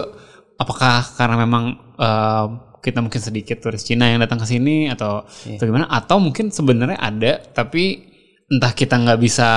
apakah 0.56 1.02
karena 1.17 1.36
memang 1.41 1.76
eh, 1.98 2.45
kita 2.86 3.02
mungkin 3.02 3.17
sedikit 3.17 3.58
turis 3.58 3.82
Cina 3.82 4.06
yang 4.06 4.21
datang 4.21 4.38
ke 4.38 4.45
sini 4.45 4.88
atau, 4.93 5.26
atau 5.26 5.65
gimana? 5.65 5.89
Atau 5.89 6.21
mungkin 6.21 6.54
sebenarnya 6.54 7.02
ada, 7.02 7.41
tapi 7.41 8.06
entah 8.45 8.71
kita 8.78 9.02
nggak 9.02 9.17
bisa 9.17 9.50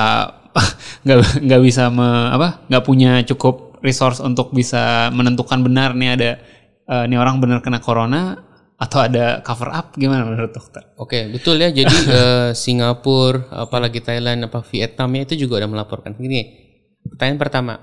nggak 1.04 1.44
nggak 1.44 1.60
bisa 1.60 1.92
me- 1.92 2.32
apa 2.32 2.64
nggak 2.72 2.84
punya 2.88 3.20
cukup 3.28 3.67
resource 3.80 4.18
untuk 4.20 4.50
bisa 4.50 5.08
menentukan 5.10 5.62
benar 5.62 5.94
nih 5.94 6.10
ada 6.14 6.30
eh, 6.84 7.04
nih 7.06 7.18
orang 7.18 7.38
benar 7.38 7.60
kena 7.60 7.78
corona 7.78 8.48
atau 8.78 9.02
ada 9.02 9.42
cover 9.42 9.74
up 9.74 9.98
gimana 9.98 10.22
menurut 10.22 10.54
dokter? 10.54 10.86
Oke, 10.94 11.26
betul 11.34 11.58
ya. 11.58 11.74
Jadi 11.74 11.96
eh, 12.18 12.50
Singapura, 12.54 13.50
apalagi 13.66 13.98
Thailand, 13.98 14.46
apa 14.46 14.62
Vietnam 14.62 15.10
ya 15.18 15.22
itu 15.26 15.34
juga 15.34 15.58
udah 15.62 15.70
melaporkan. 15.70 16.14
Gini, 16.14 16.46
pertanyaan 17.02 17.38
pertama, 17.42 17.74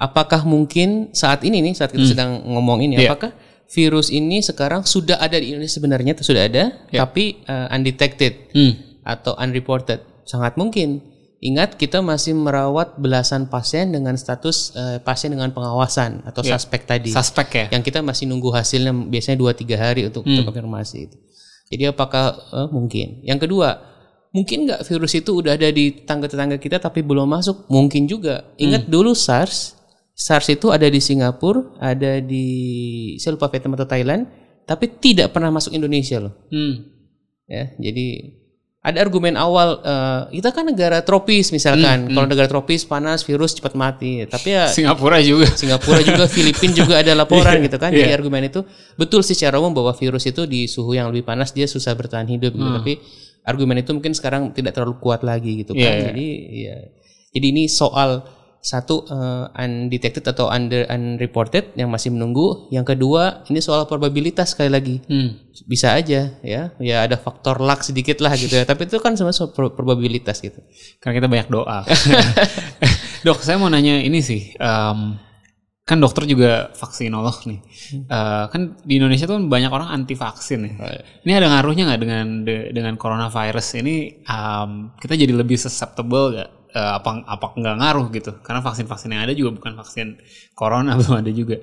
apakah 0.00 0.48
mungkin 0.48 1.12
saat 1.12 1.44
ini 1.44 1.60
nih 1.60 1.76
saat 1.76 1.92
kita 1.92 2.16
sedang 2.16 2.40
ngomong 2.48 2.80
ini, 2.80 2.96
Iya. 2.96 3.12
apakah 3.12 3.36
virus 3.68 4.08
ini 4.08 4.40
sekarang 4.40 4.88
sudah 4.88 5.20
ada 5.20 5.36
di 5.36 5.52
Indonesia 5.52 5.76
sebenarnya 5.76 6.16
sudah 6.16 6.42
ada, 6.48 6.64
tapi 6.88 7.44
eh, 7.44 7.74
undetected 7.76 8.32
Hmm. 8.56 8.72
atau 9.04 9.36
unreported? 9.36 10.00
Sangat 10.24 10.56
mungkin. 10.56 11.07
Ingat 11.38 11.78
kita 11.78 12.02
masih 12.02 12.34
merawat 12.34 12.98
belasan 12.98 13.46
pasien 13.46 13.94
dengan 13.94 14.18
status 14.18 14.74
eh, 14.74 14.98
pasien 14.98 15.30
dengan 15.30 15.54
pengawasan 15.54 16.26
atau 16.26 16.42
suspek 16.42 16.82
tadi 16.82 17.14
Suspek 17.14 17.48
ya? 17.54 17.66
yang 17.70 17.86
kita 17.86 18.02
masih 18.02 18.26
nunggu 18.26 18.50
hasilnya 18.50 18.90
biasanya 18.90 19.38
2-3 19.38 19.78
hari 19.78 20.02
untuk 20.10 20.26
untuk 20.26 20.50
konfirmasi 20.50 20.98
itu. 21.06 21.16
Jadi 21.70 21.94
apakah 21.94 22.34
eh, 22.34 22.68
mungkin? 22.74 23.22
Yang 23.22 23.46
kedua, 23.46 23.78
mungkin 24.34 24.66
nggak 24.66 24.82
virus 24.82 25.14
itu 25.14 25.30
udah 25.30 25.54
ada 25.54 25.70
di 25.70 26.02
tetangga-tetangga 26.02 26.58
kita 26.58 26.82
tapi 26.82 27.06
belum 27.06 27.30
masuk? 27.30 27.70
Mungkin 27.70 28.10
juga. 28.10 28.50
Ingat 28.58 28.90
dulu 28.90 29.14
SARS, 29.14 29.78
SARS 30.18 30.50
itu 30.50 30.74
ada 30.74 30.90
di 30.90 30.98
Singapura, 30.98 31.78
ada 31.78 32.18
di 32.18 32.46
saya 33.22 33.38
lupa 33.38 33.46
Vietnam 33.46 33.78
atau 33.78 33.86
Thailand, 33.86 34.26
tapi 34.66 34.90
tidak 34.90 35.30
pernah 35.30 35.54
masuk 35.54 35.70
Indonesia 35.70 36.18
loh. 36.18 36.34
Hmm. 36.50 36.98
Ya, 37.46 37.72
jadi 37.78 38.36
ada 38.88 39.04
argumen 39.04 39.36
awal 39.36 39.84
eh, 39.84 40.40
kita 40.40 40.56
kan 40.56 40.64
negara 40.64 41.04
tropis 41.04 41.52
misalkan. 41.52 42.08
Kalau 42.08 42.24
negara 42.24 42.48
tropis 42.48 42.88
panas 42.88 43.20
virus 43.20 43.52
cepat 43.52 43.76
mati. 43.76 44.24
Tapi 44.24 44.48
ya 44.56 44.64
Singapura 44.72 45.20
juga. 45.20 45.52
Singapura 45.52 46.00
juga, 46.00 46.24
Filipina 46.34 46.72
juga 46.72 46.94
ada 47.04 47.12
laporan 47.12 47.60
Iya, 47.60 47.68
gitu 47.68 47.76
kan. 47.76 47.92
Jadi 47.92 48.10
argumen 48.16 48.48
itu 48.48 48.64
betul 48.96 49.20
sih 49.20 49.36
secara 49.36 49.60
umum 49.60 49.76
bahwa 49.76 49.92
virus 49.92 50.24
itu 50.24 50.48
di 50.48 50.64
suhu 50.64 50.96
yang 50.96 51.12
lebih 51.12 51.28
panas 51.28 51.52
dia 51.52 51.68
susah 51.68 51.92
bertahan 51.92 52.24
hidup 52.24 52.56
gitu. 52.56 52.70
Tapi 52.80 52.92
argumen 53.44 53.84
itu 53.84 53.92
mungkin 53.92 54.16
sekarang 54.16 54.56
tidak 54.56 54.72
terlalu 54.72 54.96
kuat 54.96 55.20
lagi 55.20 55.60
gitu 55.60 55.76
kan. 55.76 55.84
Iya, 55.84 55.92
iya. 55.92 56.04
Jadi 56.08 56.26
ya. 56.64 56.76
Jadi 57.28 57.46
ini 57.52 57.64
soal 57.68 58.24
satu 58.58 59.06
eh, 59.06 59.46
undetected 59.54 60.26
atau 60.26 60.50
under 60.50 60.84
unreported 60.90 61.72
yang 61.78 61.88
masih 61.88 62.10
menunggu. 62.10 62.66
Yang 62.68 62.94
kedua 62.94 63.46
ini 63.46 63.62
soal 63.62 63.86
probabilitas 63.86 64.52
sekali 64.52 64.68
lagi. 64.68 64.96
Hmm. 65.06 65.38
Bisa 65.64 65.94
aja 65.94 66.34
ya. 66.42 66.62
Ya 66.76 66.96
ada 67.06 67.14
faktor 67.14 67.62
luck 67.62 67.86
sedikit 67.86 68.18
lah 68.18 68.34
gitu 68.34 68.58
ya. 68.58 68.66
Tapi 68.66 68.86
itu 68.86 68.98
kan 68.98 69.14
semua 69.14 69.30
soal 69.30 69.54
pro- 69.54 69.70
probabilitas 69.72 70.42
gitu. 70.42 70.58
Karena 70.98 71.14
kita 71.18 71.28
banyak 71.30 71.48
doa. 71.48 71.86
Dok, 73.26 73.42
saya 73.42 73.58
mau 73.58 73.70
nanya 73.70 73.98
ini 73.98 74.22
sih. 74.22 74.54
em, 74.54 75.18
kan 75.88 75.96
dokter 75.98 76.28
juga 76.28 76.68
vaksinolog 76.76 77.48
nih. 77.48 77.58
Eh, 78.04 78.44
kan 78.52 78.76
di 78.84 79.00
Indonesia 79.00 79.24
tuh 79.24 79.40
banyak 79.40 79.72
orang 79.72 79.88
anti 79.88 80.12
vaksin 80.12 80.60
ya. 80.66 80.74
Ini 81.24 81.32
ada 81.40 81.46
ngaruhnya 81.48 81.88
nggak 81.88 82.00
dengan 82.02 82.26
de- 82.44 82.68
dengan 82.70 82.94
coronavirus 82.94 83.80
ini? 83.80 84.22
em, 84.22 84.70
kita 84.98 85.14
jadi 85.14 85.32
lebih 85.32 85.56
susceptible 85.56 86.36
nggak? 86.36 86.50
Eh, 86.68 86.92
apa 87.00 87.24
apa 87.24 87.46
nggak 87.56 87.76
ngaruh 87.80 88.06
gitu? 88.12 88.32
Karena 88.44 88.60
vaksin-vaksin 88.60 89.08
yang 89.08 89.24
ada 89.24 89.32
juga 89.32 89.56
bukan 89.56 89.72
vaksin 89.72 90.20
corona 90.52 90.94
belum 91.00 91.24
ada 91.24 91.32
juga. 91.32 91.56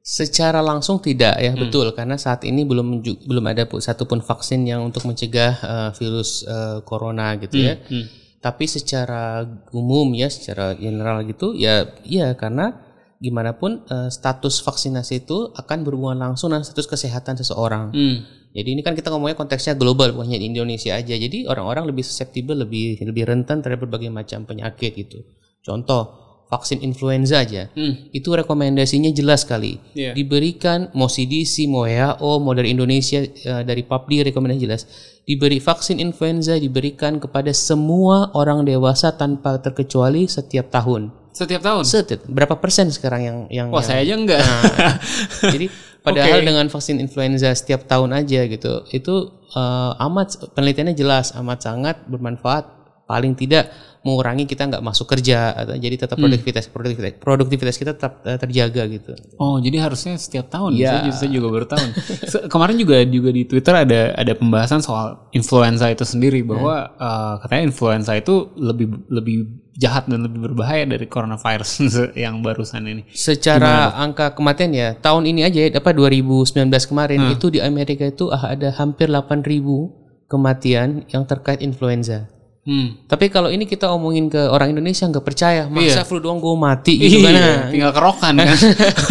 Secara 0.00 0.60
langsung 0.64 1.00
tidak 1.00 1.36
Hmm. 1.36 1.44
ya 1.44 1.52
betul 1.56 1.86
karena 1.92 2.16
saat 2.16 2.44
ini 2.44 2.64
belum 2.64 3.00
belum 3.24 3.44
ada 3.48 3.68
pu- 3.68 3.80
satupun 3.80 4.20
vaksin 4.20 4.64
yang 4.64 4.80
untuk 4.84 5.04
mencegah 5.04 5.52
eh, 5.60 5.90
virus 5.96 6.44
eh, 6.44 6.80
corona 6.84 7.36
gitu 7.40 7.56
ya. 7.56 7.80
Hmm. 7.80 8.04
Tapi 8.40 8.64
secara 8.64 9.44
umum 9.72 10.08
ya, 10.16 10.32
secara 10.32 10.72
general 10.72 11.20
gitu 11.28 11.52
ya, 11.52 11.84
iya 12.08 12.32
karena 12.32 12.80
gimana 13.20 13.52
pun 13.52 13.84
eh, 13.84 14.08
status 14.08 14.64
vaksinasi 14.64 15.24
itu 15.24 15.52
akan 15.52 15.84
berhubungan 15.84 16.32
langsung 16.32 16.48
dengan 16.52 16.64
status 16.64 16.88
kesehatan 16.88 17.36
seseorang. 17.36 17.92
Hmm. 17.92 18.16
Jadi 18.50 18.68
ini 18.68 18.82
kan 18.82 18.92
kita 18.92 19.08
ngomongnya 19.08 19.34
konteksnya 19.34 19.74
global 19.74 20.10
bukan 20.10 20.26
hanya 20.26 20.38
di 20.38 20.50
Indonesia 20.50 20.92
aja. 20.92 21.14
Jadi 21.14 21.46
orang-orang 21.46 21.86
lebih 21.86 22.02
susceptible, 22.02 22.58
lebih 22.58 22.98
lebih 23.00 23.24
rentan 23.24 23.62
terhadap 23.62 23.86
berbagai 23.86 24.10
macam 24.10 24.42
penyakit 24.42 24.90
gitu. 24.96 25.22
Contoh 25.60 26.18
vaksin 26.46 26.82
influenza 26.82 27.38
aja, 27.38 27.70
Hmm. 27.70 28.10
itu 28.10 28.26
rekomendasinya 28.26 29.06
jelas 29.10 29.46
sekali. 29.46 29.78
Iya. 29.94 30.18
Diberikan 30.18 30.90
mau 30.92 31.06
CDC, 31.06 31.70
mau 31.70 31.86
WHO, 31.86 32.42
mau 32.42 32.50
dari 32.50 32.74
Indonesia, 32.74 33.22
eh, 33.22 33.62
dari 33.62 33.86
PAPDI 33.86 34.26
rekomendasi 34.26 34.58
jelas. 34.58 34.82
Diberi 35.22 35.62
vaksin 35.62 36.02
influenza 36.02 36.58
diberikan 36.58 37.22
kepada 37.22 37.54
semua 37.54 38.34
orang 38.34 38.66
dewasa 38.66 39.14
tanpa 39.14 39.62
terkecuali 39.62 40.26
setiap 40.26 40.74
tahun. 40.74 41.14
Setiap 41.30 41.62
tahun. 41.62 41.86
Setiap 41.86 42.26
berapa 42.26 42.58
persen 42.58 42.90
sekarang 42.90 43.22
yang 43.22 43.38
yang 43.46 43.66
Wah, 43.70 43.78
yang- 43.78 43.86
saya 43.86 44.00
aja 44.02 44.14
enggak. 44.18 44.42
jadi 45.54 45.66
padahal 46.00 46.40
Oke. 46.42 46.48
dengan 46.48 46.66
vaksin 46.68 46.96
influenza 46.98 47.52
setiap 47.52 47.84
tahun 47.84 48.16
aja 48.16 48.46
gitu, 48.48 48.88
itu 48.90 49.14
eh, 49.52 50.04
amat 50.06 50.52
penelitiannya 50.56 50.96
jelas 50.96 51.32
amat 51.36 51.58
sangat 51.64 51.96
bermanfaat. 52.08 52.80
Paling 53.10 53.34
tidak 53.34 53.74
mengurangi 54.00 54.44
kita 54.44 54.64
nggak 54.64 54.80
masuk 54.80 55.06
kerja 55.06 55.52
atau 55.52 55.76
jadi 55.76 55.92
tetap 55.94 56.16
Hmm. 56.16 56.24
produktivitas 56.24 56.64
produktivitas 56.66 57.12
produktivitas 57.16 57.74
kita 57.74 57.92
tetap 57.92 58.24
eh, 58.24 58.36
terjaga 58.36 58.82
gitu. 58.86 59.12
Oh, 59.36 59.56
jadi 59.56 59.76
harusnya 59.78 60.16
setiap 60.16 60.48
tahun. 60.48 60.72
Iya. 60.72 61.04
Saya, 61.04 61.12
saya 61.14 61.30
juga 61.30 61.48
baru 61.50 61.66
tahun. 61.66 61.88
Se- 62.24 62.44
Kemarin 62.46 62.76
juga 62.76 62.96
juga 63.02 63.28
di 63.28 63.44
Twitter 63.44 63.74
ada 63.74 64.12
ada 64.12 64.32
pembahasan 64.32 64.80
soal 64.80 65.28
influenza 65.30 65.84
itu 65.86 66.02
sendiri 66.02 66.40
bahwa 66.40 66.74
eh, 66.90 67.34
katanya 67.40 67.62
influenza 67.66 68.12
itu 68.12 68.48
lebih 68.56 68.88
lebih 69.06 69.36
jahat 69.76 70.04
dan 70.06 70.20
lebih 70.22 70.40
berbahaya 70.42 70.84
dari 70.84 71.04
coronavirus 71.04 71.70
yang 72.18 72.40
barusan 72.40 72.84
ini. 72.84 73.02
Secara 73.10 73.92
angka 73.94 74.32
kematian 74.32 74.72
ya 74.72 74.88
tahun 74.94 75.24
ini 75.26 75.40
aja 75.42 75.60
ya 75.60 75.70
apa 75.72 75.92
2019 75.92 76.56
kemarin 76.86 77.20
Hmm. 77.20 77.36
itu 77.36 77.48
di 77.48 77.60
Amerika 77.60 78.04
itu 78.04 78.28
ah, 78.28 78.48
ada 78.48 78.72
hampir 78.72 79.08
8.000 79.08 79.44
kematian 80.26 81.04
yang 81.06 81.24
terkait 81.24 81.60
influenza. 81.60 82.28
Hmm. 82.60 82.92
Tapi 83.08 83.32
kalau 83.32 83.48
ini 83.48 83.64
kita 83.64 83.88
omongin 83.88 84.28
ke 84.28 84.36
orang 84.38 84.70
Indonesia 84.70 85.02
nggak 85.02 85.24
percaya, 85.24 85.64
masa 85.64 86.04
flu 86.04 86.20
doang 86.20 86.36
gue 86.36 86.52
mati 86.52 86.94
gitu 86.94 87.18
kan? 87.18 87.32
Iya, 87.32 87.40
Nah, 87.40 87.60
tinggal 87.72 87.90
kerokan 87.90 88.34
kan. 88.36 88.56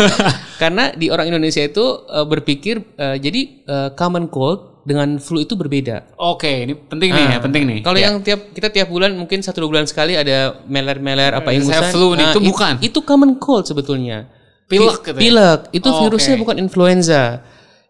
Karena 0.62 0.93
di 0.93 1.09
orang 1.09 1.27
Indonesia 1.27 1.59
itu 1.59 1.81
eh, 2.05 2.25
berpikir 2.25 2.75
eh, 2.93 3.17
jadi 3.17 3.41
eh, 3.63 3.89
common 3.95 4.27
cold 4.27 4.83
dengan 4.85 5.17
flu 5.17 5.39
itu 5.39 5.53
berbeda. 5.53 6.15
Oke, 6.15 6.65
ini 6.65 6.73
penting 6.73 7.09
nih 7.09 7.25
ya, 7.25 7.38
penting 7.39 7.63
nih. 7.65 7.79
Kalau 7.81 7.97
yang 7.97 8.21
tiap 8.21 8.53
kita 8.53 8.69
tiap 8.69 8.88
bulan 8.88 9.13
mungkin 9.13 9.41
satu 9.41 9.62
dua 9.62 9.69
bulan 9.75 9.85
sekali 9.85 10.13
ada 10.13 10.55
meler-meler 10.65 11.33
apa 11.33 11.49
Saya 11.49 11.57
ingusan. 11.57 11.89
flu 11.89 12.07
nih, 12.13 12.25
Nah, 12.25 12.31
itu 12.31 12.39
it- 12.39 12.47
bukan. 12.49 12.73
Itu 12.81 12.99
common 13.01 13.31
cold 13.38 13.65
sebetulnya. 13.65 14.29
Pilek 14.65 15.01
Pi- 15.01 15.03
gitu 15.03 15.17
ya? 15.17 15.21
Pilek. 15.21 15.59
Itu 15.73 15.89
Oh, 15.89 15.99
virusnya 16.05 16.38
oke. 16.38 16.41
bukan 16.45 16.55
influenza. 16.62 17.23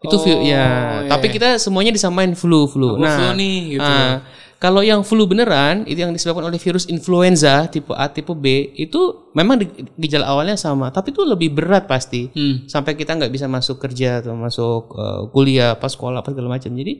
Itu 0.00 0.16
vi- 0.24 0.32
Oh, 0.32 0.40
ya. 0.40 0.48
iya. 0.48 0.66
Tapi 1.08 1.26
kita 1.28 1.60
semuanya 1.60 1.92
disamain 1.92 2.32
flu 2.32 2.64
flu. 2.64 2.96
Aku 2.96 3.04
nah, 3.04 3.16
flu 3.16 3.28
nih, 3.36 3.56
gitu. 3.76 3.84
ah, 3.84 4.24
kalau 4.60 4.84
yang 4.84 5.00
flu 5.00 5.24
beneran 5.24 5.88
itu 5.88 6.04
yang 6.04 6.12
disebabkan 6.12 6.44
oleh 6.44 6.60
virus 6.60 6.84
influenza 6.92 7.64
tipe 7.72 7.96
A 7.96 8.12
tipe 8.12 8.36
B 8.36 8.76
itu 8.76 9.32
memang 9.32 9.56
gejala 9.96 10.28
awalnya 10.28 10.60
sama, 10.60 10.92
tapi 10.92 11.16
itu 11.16 11.24
lebih 11.24 11.56
berat 11.56 11.88
pasti 11.88 12.28
Hmm. 12.28 12.68
sampai 12.68 12.92
kita 12.92 13.16
nggak 13.16 13.32
bisa 13.32 13.48
masuk 13.48 13.80
kerja 13.80 14.20
atau 14.20 14.36
masuk 14.36 14.92
eh, 15.00 15.20
kuliah, 15.32 15.72
pas 15.80 15.88
sekolah, 15.88 16.20
apa 16.20 16.36
segala 16.36 16.60
macam. 16.60 16.68
Jadi 16.76 16.92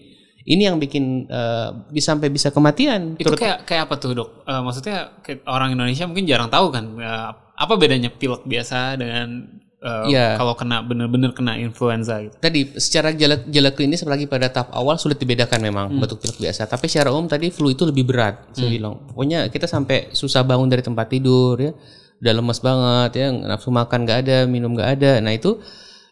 ini 0.49 0.63
yang 0.65 0.81
bikin 0.81 1.29
eh, 1.29 1.69
bisa 1.93 2.17
sampai 2.17 2.33
bisa 2.33 2.49
kematian. 2.49 3.21
Itu 3.21 3.37
kayak 3.37 3.69
kayak 3.69 3.93
apa 3.93 3.95
tuh, 4.01 4.17
Dok? 4.17 4.49
Eh, 4.49 4.61
maksudnya 4.65 4.97
orang 5.45 5.77
Indonesia 5.77 6.09
mungkin 6.09 6.25
jarang 6.25 6.49
tahu 6.49 6.73
kan 6.73 6.97
eh, 6.97 7.29
apa 7.61 7.75
bedanya 7.77 8.09
pilek 8.09 8.49
biasa 8.49 8.97
dengan 8.97 9.60
eh, 9.81 10.13
Iya. 10.13 10.37
kalau 10.37 10.53
kena 10.55 10.85
bener-bener 10.85 11.33
kena 11.33 11.57
influenza 11.57 12.21
gitu. 12.21 12.37
Tadi 12.37 12.77
secara 12.77 13.17
gejala, 13.17 13.73
klinis 13.73 14.05
apalagi 14.05 14.29
pada 14.29 14.53
tahap 14.53 14.71
awal 14.77 15.01
sulit 15.01 15.17
dibedakan 15.17 15.61
memang 15.65 15.87
batuk 15.99 16.21
pilek 16.21 16.37
biasa. 16.37 16.69
Tapi 16.69 16.87
secara 16.87 17.11
umum 17.11 17.27
tadi 17.27 17.49
flu 17.49 17.73
itu 17.73 17.89
lebih 17.89 18.05
berat. 18.05 18.53
Saya 18.53 18.69
bilang. 18.69 19.01
Pokoknya 19.09 19.49
kita 19.49 19.65
sampai 19.65 20.13
susah 20.13 20.45
bangun 20.45 20.69
dari 20.69 20.85
tempat 20.85 21.09
tidur 21.09 21.57
ya. 21.57 21.73
Udah 22.21 22.33
lemes 22.37 22.61
banget 22.61 23.11
ya, 23.17 23.27
nafsu 23.33 23.73
makan 23.73 24.05
nggak 24.05 24.19
ada, 24.29 24.39
minum 24.45 24.77
nggak 24.77 24.91
ada. 25.01 25.25
Nah 25.25 25.33
itu 25.33 25.57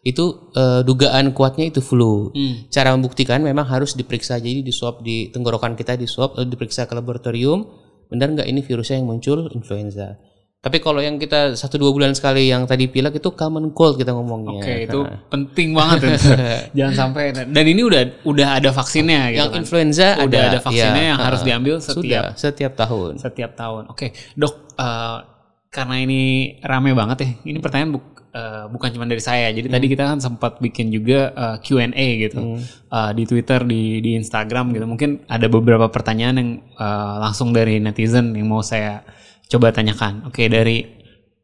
itu 0.01 0.49
eh, 0.57 0.81
dugaan 0.89 1.37
kuatnya 1.37 1.69
itu 1.69 1.85
flu. 1.85 2.33
Cara 2.73 2.97
membuktikan 2.97 3.45
memang 3.45 3.69
harus 3.69 3.93
diperiksa 3.93 4.41
jadi 4.41 4.65
di 4.65 4.73
swab 4.73 5.05
di 5.05 5.29
tenggorokan 5.29 5.77
kita 5.77 6.01
di 6.01 6.09
swab 6.09 6.39
lalu 6.41 6.57
diperiksa 6.57 6.89
ke 6.89 6.97
laboratorium 6.97 7.69
benar 8.09 8.33
nggak 8.33 8.49
ini 8.49 8.65
virusnya 8.65 8.97
yang 8.97 9.09
muncul 9.13 9.53
influenza. 9.53 10.17
Tapi 10.59 10.83
kalau 10.83 10.99
yang 10.99 11.17
kita 11.17 11.55
satu 11.55 11.79
dua 11.79 11.95
bulan 11.95 12.11
sekali 12.13 12.51
yang 12.51 12.67
tadi 12.67 12.91
pilek 12.91 13.15
itu 13.17 13.31
common 13.31 13.71
cold 13.71 13.95
kita 13.95 14.11
ngomongnya. 14.11 14.59
Oke, 14.59 14.75
itu 14.85 15.01
Nah. 15.01 15.23
penting 15.31 15.71
banget 15.71 15.99
ya. 16.03 16.11
Jangan 16.83 16.95
sampai 16.97 17.31
dan 17.31 17.63
ini 17.65 17.79
udah 17.81 18.27
udah 18.27 18.59
ada 18.59 18.71
vaksinnya 18.71 19.31
gitu 19.31 19.39
yang 19.39 19.51
kan. 19.51 19.61
influenza 19.63 20.19
udah 20.19 20.27
ada, 20.41 20.51
ada, 20.51 20.59
vaksinnya 20.59 20.99
ya, 21.01 21.11
yang 21.15 21.19
harus 21.21 21.41
uh, 21.41 21.47
diambil 21.47 21.75
Sudah 21.79 21.95
setiap 21.95 22.25
setiap 22.35 22.73
tahun. 22.75 23.13
setiap 23.17 23.51
tahun. 23.55 23.83
Oke, 23.87 24.11
Dok, 24.35 24.55
eh, 24.75 25.19
karena 25.69 25.97
ini 25.97 26.21
rame 26.61 26.91
banget 26.91 27.19
ya. 27.21 27.29
Ini 27.45 27.59
pertanyaan 27.61 27.93
buk- 27.95 28.19
eh, 28.29 28.65
bukan 28.67 28.89
cuma 28.91 29.07
dari 29.07 29.23
saya. 29.23 29.55
Jadi 29.55 29.71
tadi 29.71 29.87
kita 29.87 30.05
kan 30.07 30.19
sempat 30.19 30.59
bikin 30.59 30.91
juga 30.91 31.31
eh, 31.31 31.57
Q&A 31.63 31.95
gitu 32.21 32.59
Eh, 32.89 33.11
di 33.15 33.23
Twitter, 33.25 33.63
di 33.63 34.03
di 34.03 34.19
Instagram 34.19 34.75
gitu. 34.75 34.91
Mungkin 34.91 35.23
ada 35.31 35.47
beberapa 35.47 35.87
pertanyaan 35.87 36.35
yang 36.35 36.51
eh, 36.75 37.15
langsung 37.17 37.55
dari 37.55 37.79
netizen 37.79 38.35
yang 38.35 38.51
mau 38.51 38.59
saya 38.59 39.07
coba 39.49 39.73
tanyakan. 39.73 40.29
Oke, 40.29 40.47
dari 40.47 40.99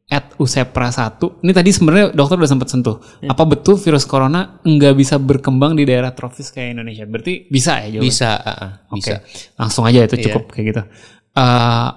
at 0.05 0.37
Usepra 0.37 0.93
1. 0.93 1.41
Ini 1.41 1.53
tadi 1.57 1.71
sebenarnya 1.73 2.13
dokter 2.13 2.37
udah 2.37 2.51
sempat 2.51 2.69
sentuh. 2.69 3.01
Apa 3.25 3.49
betul 3.49 3.81
virus 3.81 4.05
corona 4.05 4.61
nggak 4.61 4.95
bisa 5.01 5.17
berkembang 5.17 5.73
di 5.75 5.89
daerah 5.89 6.13
tropis 6.13 6.53
kayak 6.53 6.77
Indonesia? 6.77 7.09
Berarti 7.09 7.49
bisa 7.49 7.81
ya 7.81 7.99
jawabannya? 7.99 8.13
Bisa, 8.13 8.31
uh, 8.37 8.51
uh, 8.53 8.71
Oke, 8.93 9.01
bisa. 9.01 9.17
langsung 9.57 9.85
aja 9.89 10.05
itu 10.05 10.17
cukup 10.29 10.53
kayak 10.53 10.67
gitu. 10.71 10.83
Eh, 11.35 11.89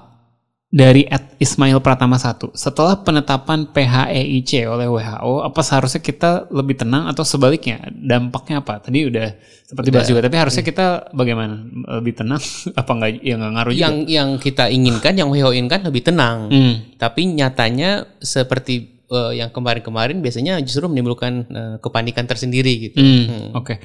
dari 0.67 1.07
at 1.07 1.39
Ismail 1.39 1.79
Pratama 1.79 2.19
1, 2.19 2.51
setelah 2.51 2.99
penetapan 2.99 3.71
PHEIC 3.71 4.67
oleh 4.67 4.91
WHO, 4.91 5.47
apa 5.47 5.61
seharusnya 5.63 6.03
kita 6.03 6.51
lebih 6.51 6.83
tenang 6.83 7.07
atau 7.07 7.23
sebaliknya? 7.23 7.87
Dampaknya 7.87 8.59
apa? 8.59 8.83
Tadi 8.83 9.07
udah 9.07 9.27
seperti 9.63 9.89
bahas 9.95 10.07
juga, 10.11 10.27
tapi 10.27 10.35
harusnya 10.35 10.63
kita 10.67 11.15
bagaimana? 11.15 11.63
Lebih 12.03 12.19
tenang? 12.19 12.43
apa 12.79 12.91
enggak? 12.91 13.09
Ya 13.23 13.35
nggak 13.39 13.51
ngaruh 13.55 13.73
juga. 13.73 13.83
Yang 13.87 13.95
yang 14.11 14.29
kita 14.43 14.63
inginkan, 14.67 15.13
yang 15.15 15.27
WHO 15.31 15.51
inginkan 15.55 15.81
lebih 15.87 16.03
tenang. 16.03 16.51
Hmm. 16.51 16.73
Tapi 16.99 17.21
nyatanya 17.31 18.19
seperti 18.19 19.03
eh, 19.07 19.31
yang 19.39 19.55
kemarin-kemarin 19.55 20.19
biasanya 20.19 20.59
justru 20.59 20.91
menimbulkan 20.91 21.33
eh, 21.47 21.75
kepanikan 21.79 22.27
tersendiri 22.27 22.91
gitu. 22.91 22.99
Hmm, 22.99 23.55
Oke, 23.55 23.79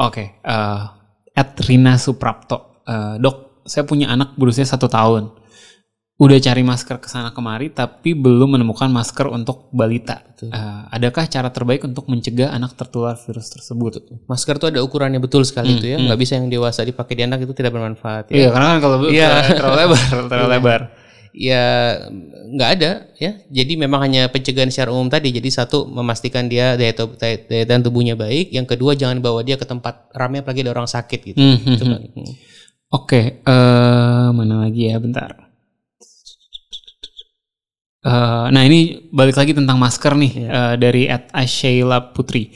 oke. 0.00 0.24
Eh, 0.40 0.82
At 1.32 1.56
Rina 1.64 1.96
Suprapto, 2.00 2.72
Eh, 2.82 3.14
dok, 3.22 3.62
saya 3.62 3.86
punya 3.86 4.10
anak 4.10 4.34
berusia 4.34 4.66
satu 4.66 4.90
tahun. 4.90 5.30
Udah 6.22 6.38
cari 6.38 6.62
masker 6.62 6.96
ke 6.96 7.08
sana 7.08 7.30
kemari, 7.30 7.66
tapi 7.68 8.14
belum 8.14 8.54
menemukan 8.54 8.86
masker 8.88 9.26
untuk 9.26 9.66
balita. 9.70 10.22
Eh, 10.40 10.50
adakah 10.88 11.26
cara 11.26 11.48
terbaik 11.48 11.82
untuk 11.82 12.06
mencegah 12.06 12.48
anak 12.48 12.74
tertular 12.74 13.14
virus 13.16 13.50
tersebut? 13.50 13.92
Masker 14.24 14.54
itu 14.56 14.66
ada 14.68 14.80
ukurannya 14.80 15.18
betul 15.18 15.42
sekali 15.42 15.74
itu 15.76 15.86
ya, 15.88 15.98
nggak 15.98 16.14
bisa 16.16 16.32
yang 16.36 16.46
dewasa 16.46 16.82
dipakai 16.82 17.14
di 17.14 17.22
anak 17.22 17.42
itu 17.42 17.50
tidak 17.52 17.70
bermanfaat. 17.72 18.30
Ya. 18.30 18.34
Iya, 18.36 18.48
karena 18.50 18.66
kan 18.68 18.78
kalau 18.80 18.96
Iya. 19.04 19.28
terlalu 19.58 19.76
lebar, 19.80 20.04
terlalu 20.24 20.50
lebar. 20.52 20.80
ya 21.32 21.64
nggak 22.52 22.70
ada 22.70 22.90
ya. 23.16 23.32
Jadi 23.48 23.72
memang 23.74 24.02
hanya 24.02 24.28
pencegahan 24.28 24.68
secara 24.68 24.92
umum 24.92 25.08
tadi. 25.08 25.32
Jadi 25.32 25.48
satu 25.48 25.86
memastikan 25.86 26.44
dia 26.44 26.76
daya, 26.76 26.92
daya, 26.92 27.64
tahan 27.64 27.82
tubuhnya 27.82 28.14
baik. 28.14 28.52
Yang 28.52 28.76
kedua 28.76 28.92
jangan 28.94 29.18
bawa 29.18 29.40
dia 29.40 29.56
ke 29.56 29.64
tempat 29.64 30.12
ramai 30.12 30.38
apalagi 30.38 30.60
ada 30.60 30.70
orang 30.70 30.86
sakit 30.86 31.20
gitu. 31.24 31.38
Hmm, 31.40 31.56
hmm, 31.56 31.66
hmm. 31.66 31.78
paling- 31.88 32.14
hmm. 32.14 32.34
Oke, 32.92 33.40
eh, 33.40 34.28
mana 34.30 34.62
lagi 34.62 34.86
ya? 34.86 35.00
Bentar. 35.00 35.51
Eh, 38.02 38.46
nah 38.50 38.62
ini 38.66 39.06
balik 39.14 39.38
lagi 39.38 39.54
tentang 39.54 39.78
masker 39.78 40.18
nih 40.18 40.32
eh, 40.42 40.74
dari 40.74 41.06
at 41.06 41.30
Ashayla 41.30 42.10
Putri. 42.10 42.50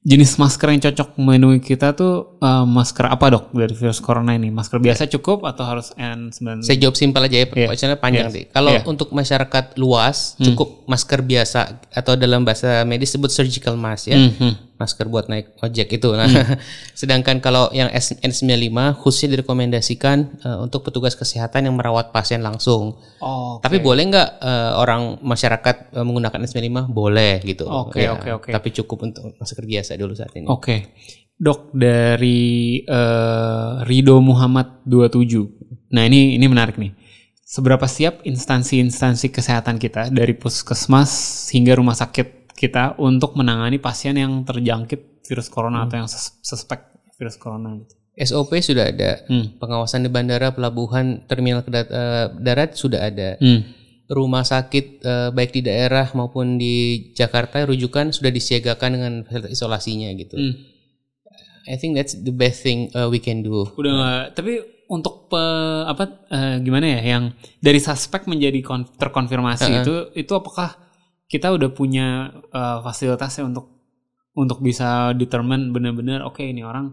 Jenis 0.00 0.40
masker 0.40 0.72
yang 0.72 0.80
cocok 0.80 1.20
memenuhi 1.20 1.62
kita 1.62 1.94
tuh 1.94 2.42
eh, 2.42 2.64
masker 2.66 3.06
apa 3.06 3.30
dok 3.30 3.54
dari 3.54 3.70
virus 3.70 4.02
corona 4.02 4.34
ini? 4.34 4.50
Masker 4.50 4.82
biasa 4.82 5.06
cukup 5.06 5.46
atau 5.46 5.62
harus 5.62 5.94
N90? 5.94 6.66
Saya 6.66 6.76
jawab 6.82 6.98
simpel 6.98 7.22
aja 7.22 7.36
ya, 7.38 7.46
Iya. 7.46 7.66
soalnya 7.78 8.02
panjang 8.02 8.26
Yes. 8.26 8.34
deh. 8.34 8.44
Kalau 8.50 8.72
Iya. 8.74 8.82
untuk 8.82 9.14
masyarakat 9.14 9.78
luas 9.78 10.34
cukup 10.42 10.82
masker 10.90 11.22
biasa 11.22 11.58
atau 11.94 12.18
dalam 12.18 12.42
bahasa 12.42 12.82
medis 12.82 13.14
disebut 13.14 13.30
surgical 13.30 13.78
mask 13.78 14.10
ya. 14.10 14.18
Hmm, 14.18 14.34
hmm. 14.34 14.54
Masker 14.80 15.04
buat 15.06 15.28
naik 15.28 15.60
ojek 15.60 16.00
itu. 16.00 16.08
Nah, 16.16 16.24
sedangkan 17.00 17.44
kalau 17.44 17.68
yang 17.70 17.92
S- 17.92 18.16
N95 18.16 18.96
khususnya 18.96 19.36
direkomendasikan 19.36 20.18
eh, 20.40 20.58
untuk 20.58 20.88
petugas 20.88 21.12
kesehatan 21.12 21.68
yang 21.68 21.76
merawat 21.76 22.08
pasien 22.10 22.40
langsung. 22.40 22.96
Oh, 23.20 23.60
Tapi 23.60 23.76
boleh 23.78 24.08
nggak 24.08 24.28
eh, 24.40 24.72
orang 24.74 25.20
masyarakat 25.20 25.92
eh, 25.92 26.04
menggunakan 26.04 26.40
N95? 26.40 26.88
Boleh 26.88 27.44
gitu. 27.44 27.68
Oke, 27.68 28.08
Ya, 28.08 28.16
oke, 28.16 28.28
oke. 28.32 28.48
Tapi 28.48 28.68
cukup 28.72 29.04
untuk 29.04 29.36
masker 29.36 29.68
biasa 29.68 30.00
dulu 30.00 30.16
saat 30.16 30.32
ini. 30.32 30.48
Oke. 30.48 30.96
Dok 31.36 31.72
dari 31.72 32.80
eh, 32.80 33.72
Rido 33.84 34.16
Muhammad 34.18 34.80
27. 34.88 35.92
Nah, 35.92 36.08
ini 36.08 36.40
ini 36.40 36.46
menarik 36.48 36.80
nih. 36.80 36.96
Seberapa 37.42 37.82
siap 37.90 38.22
instansi-instansi 38.22 39.34
kesehatan 39.34 39.82
kita 39.82 40.06
dari 40.08 40.38
puskesmas 40.38 41.10
hingga 41.50 41.74
rumah 41.74 41.98
sakit 41.98 42.39
kita 42.60 43.00
untuk 43.00 43.32
menangani 43.32 43.80
pasien 43.80 44.12
yang 44.14 44.44
terjangkit 44.44 45.24
virus 45.24 45.48
corona 45.48 45.88
atau 45.88 45.96
yang 45.96 46.04
sus- 46.06 46.36
suspek 46.40 46.84
virus 47.16 47.34
corona 47.34 47.72
gitu. 47.74 47.96
SOP 48.20 48.52
sudah 48.60 48.84
ada. 48.86 49.24
Hmm. 49.24 49.56
Pengawasan 49.56 50.04
di 50.04 50.10
bandara, 50.10 50.52
pelabuhan, 50.52 51.24
terminal 51.24 51.64
kedat- 51.64 51.88
eh, 51.88 52.26
darat 52.36 52.76
sudah 52.76 53.00
ada. 53.02 53.40
Hmm. 53.40 53.64
Rumah 54.06 54.44
sakit 54.44 54.86
eh, 55.00 55.28
baik 55.30 55.50
di 55.50 55.62
daerah 55.62 56.12
maupun 56.12 56.54
di 56.54 56.74
Jakarta 57.12 57.64
rujukan 57.64 58.12
sudah 58.12 58.28
disiagakan 58.28 58.90
dengan 58.92 59.12
isolasinya 59.46 60.12
gitu. 60.12 60.36
Hmm. 60.36 60.52
I 61.64 61.76
think 61.76 61.94
that's 61.94 62.12
the 62.14 62.34
best 62.34 62.60
thing 62.60 62.90
uh, 62.92 63.06
we 63.06 63.16
can 63.18 63.40
do. 63.40 63.64
Udah 63.72 63.92
nggak- 63.94 64.26
tapi 64.34 64.52
untuk 64.90 65.30
pe- 65.30 65.38
apa 65.86 66.04
eh, 66.26 66.56
gimana 66.58 66.86
ya 66.90 67.14
yang 67.14 67.24
dari 67.56 67.78
suspek 67.78 68.26
menjadi 68.26 68.58
kon- 68.60 68.90
terkonfirmasi 68.90 69.64
itu 69.78 69.94
itu 70.18 70.32
apakah 70.34 70.76
kita 71.30 71.54
udah 71.54 71.70
punya 71.70 72.34
eh, 72.50 72.78
fasilitasnya 72.82 73.46
untuk 73.46 73.70
untuk 74.34 74.58
bisa 74.58 75.14
determine 75.14 75.70
benar-benar 75.70 76.26
oke 76.26 76.42
ini 76.42 76.66
orang 76.66 76.90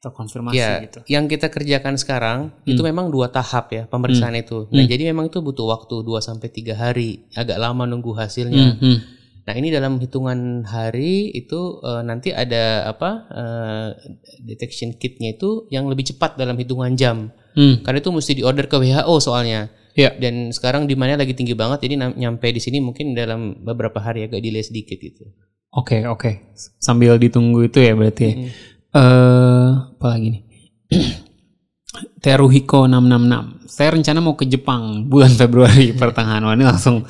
terkonfirmasih 0.00 0.56
Ya, 0.56 0.80
gitu. 0.80 1.00
yang 1.12 1.28
kita 1.28 1.52
kerjakan 1.52 2.00
sekarang 2.00 2.56
itu 2.64 2.80
memang 2.80 3.12
dua 3.12 3.28
tahap 3.28 3.68
ya 3.68 3.84
pemeriksaan 3.84 4.32
itu. 4.32 4.64
Nah, 4.72 4.88
jadi 4.88 5.12
memang 5.12 5.28
itu 5.28 5.44
butuh 5.44 5.68
waktu 5.68 6.00
2 6.00 6.24
sampai 6.24 6.48
3 6.48 6.72
hari, 6.72 7.28
agak 7.36 7.60
lama 7.60 7.84
nunggu 7.84 8.16
hasilnya. 8.16 8.80
Hmm. 8.80 8.96
Nah, 9.44 9.54
ini 9.60 9.68
dalam 9.68 10.00
hitungan 10.00 10.64
hari 10.64 11.28
itu 11.36 11.84
eh, 11.84 12.00
nanti 12.00 12.32
ada 12.32 12.88
apa? 12.88 13.28
eh, 13.28 13.88
detection 14.40 14.96
kitnya 14.96 15.36
itu 15.36 15.68
yang 15.68 15.84
lebih 15.84 16.08
cepat 16.08 16.40
dalam 16.40 16.56
hitungan 16.56 16.96
jam. 16.96 17.28
Hmm. 17.52 17.84
Karena 17.84 18.00
itu 18.00 18.08
mesti 18.08 18.40
diorder 18.40 18.72
ke 18.72 18.80
WHO 18.80 19.14
soalnya. 19.20 19.68
Ya. 20.00 20.10
Dan 20.16 20.48
sekarang 20.56 20.88
demandnya 20.88 21.20
lagi 21.20 21.36
tinggi 21.36 21.52
banget, 21.52 21.84
jadi 21.84 22.00
nyampe 22.16 22.48
di 22.48 22.60
sini 22.62 22.80
mungkin 22.80 23.12
dalam 23.12 23.60
beberapa 23.60 24.00
hari 24.00 24.24
agak 24.24 24.40
delay 24.40 24.64
sedikit 24.64 24.96
gitu. 24.96 25.28
Oke 25.70 26.02
oke 26.02 26.50
sambil 26.82 27.14
ditunggu 27.14 27.70
itu 27.70 27.78
ya 27.78 27.94
berarti. 27.94 28.24
ya. 28.26 28.34
Hmm. 28.34 28.50
Eh 28.90 29.70
apa 29.94 30.06
lagi 30.10 30.28
nih? 30.34 30.42
Teruhiko 32.20 32.84
666. 32.84 33.70
Saya 33.70 33.96
rencana 33.96 34.18
mau 34.20 34.34
ke 34.36 34.44
Jepang 34.44 35.08
bulan 35.08 35.32
Februari 35.40 35.96
pertengahan. 35.96 36.44
Wah, 36.44 36.52
ini 36.52 36.66
langsung 36.66 37.06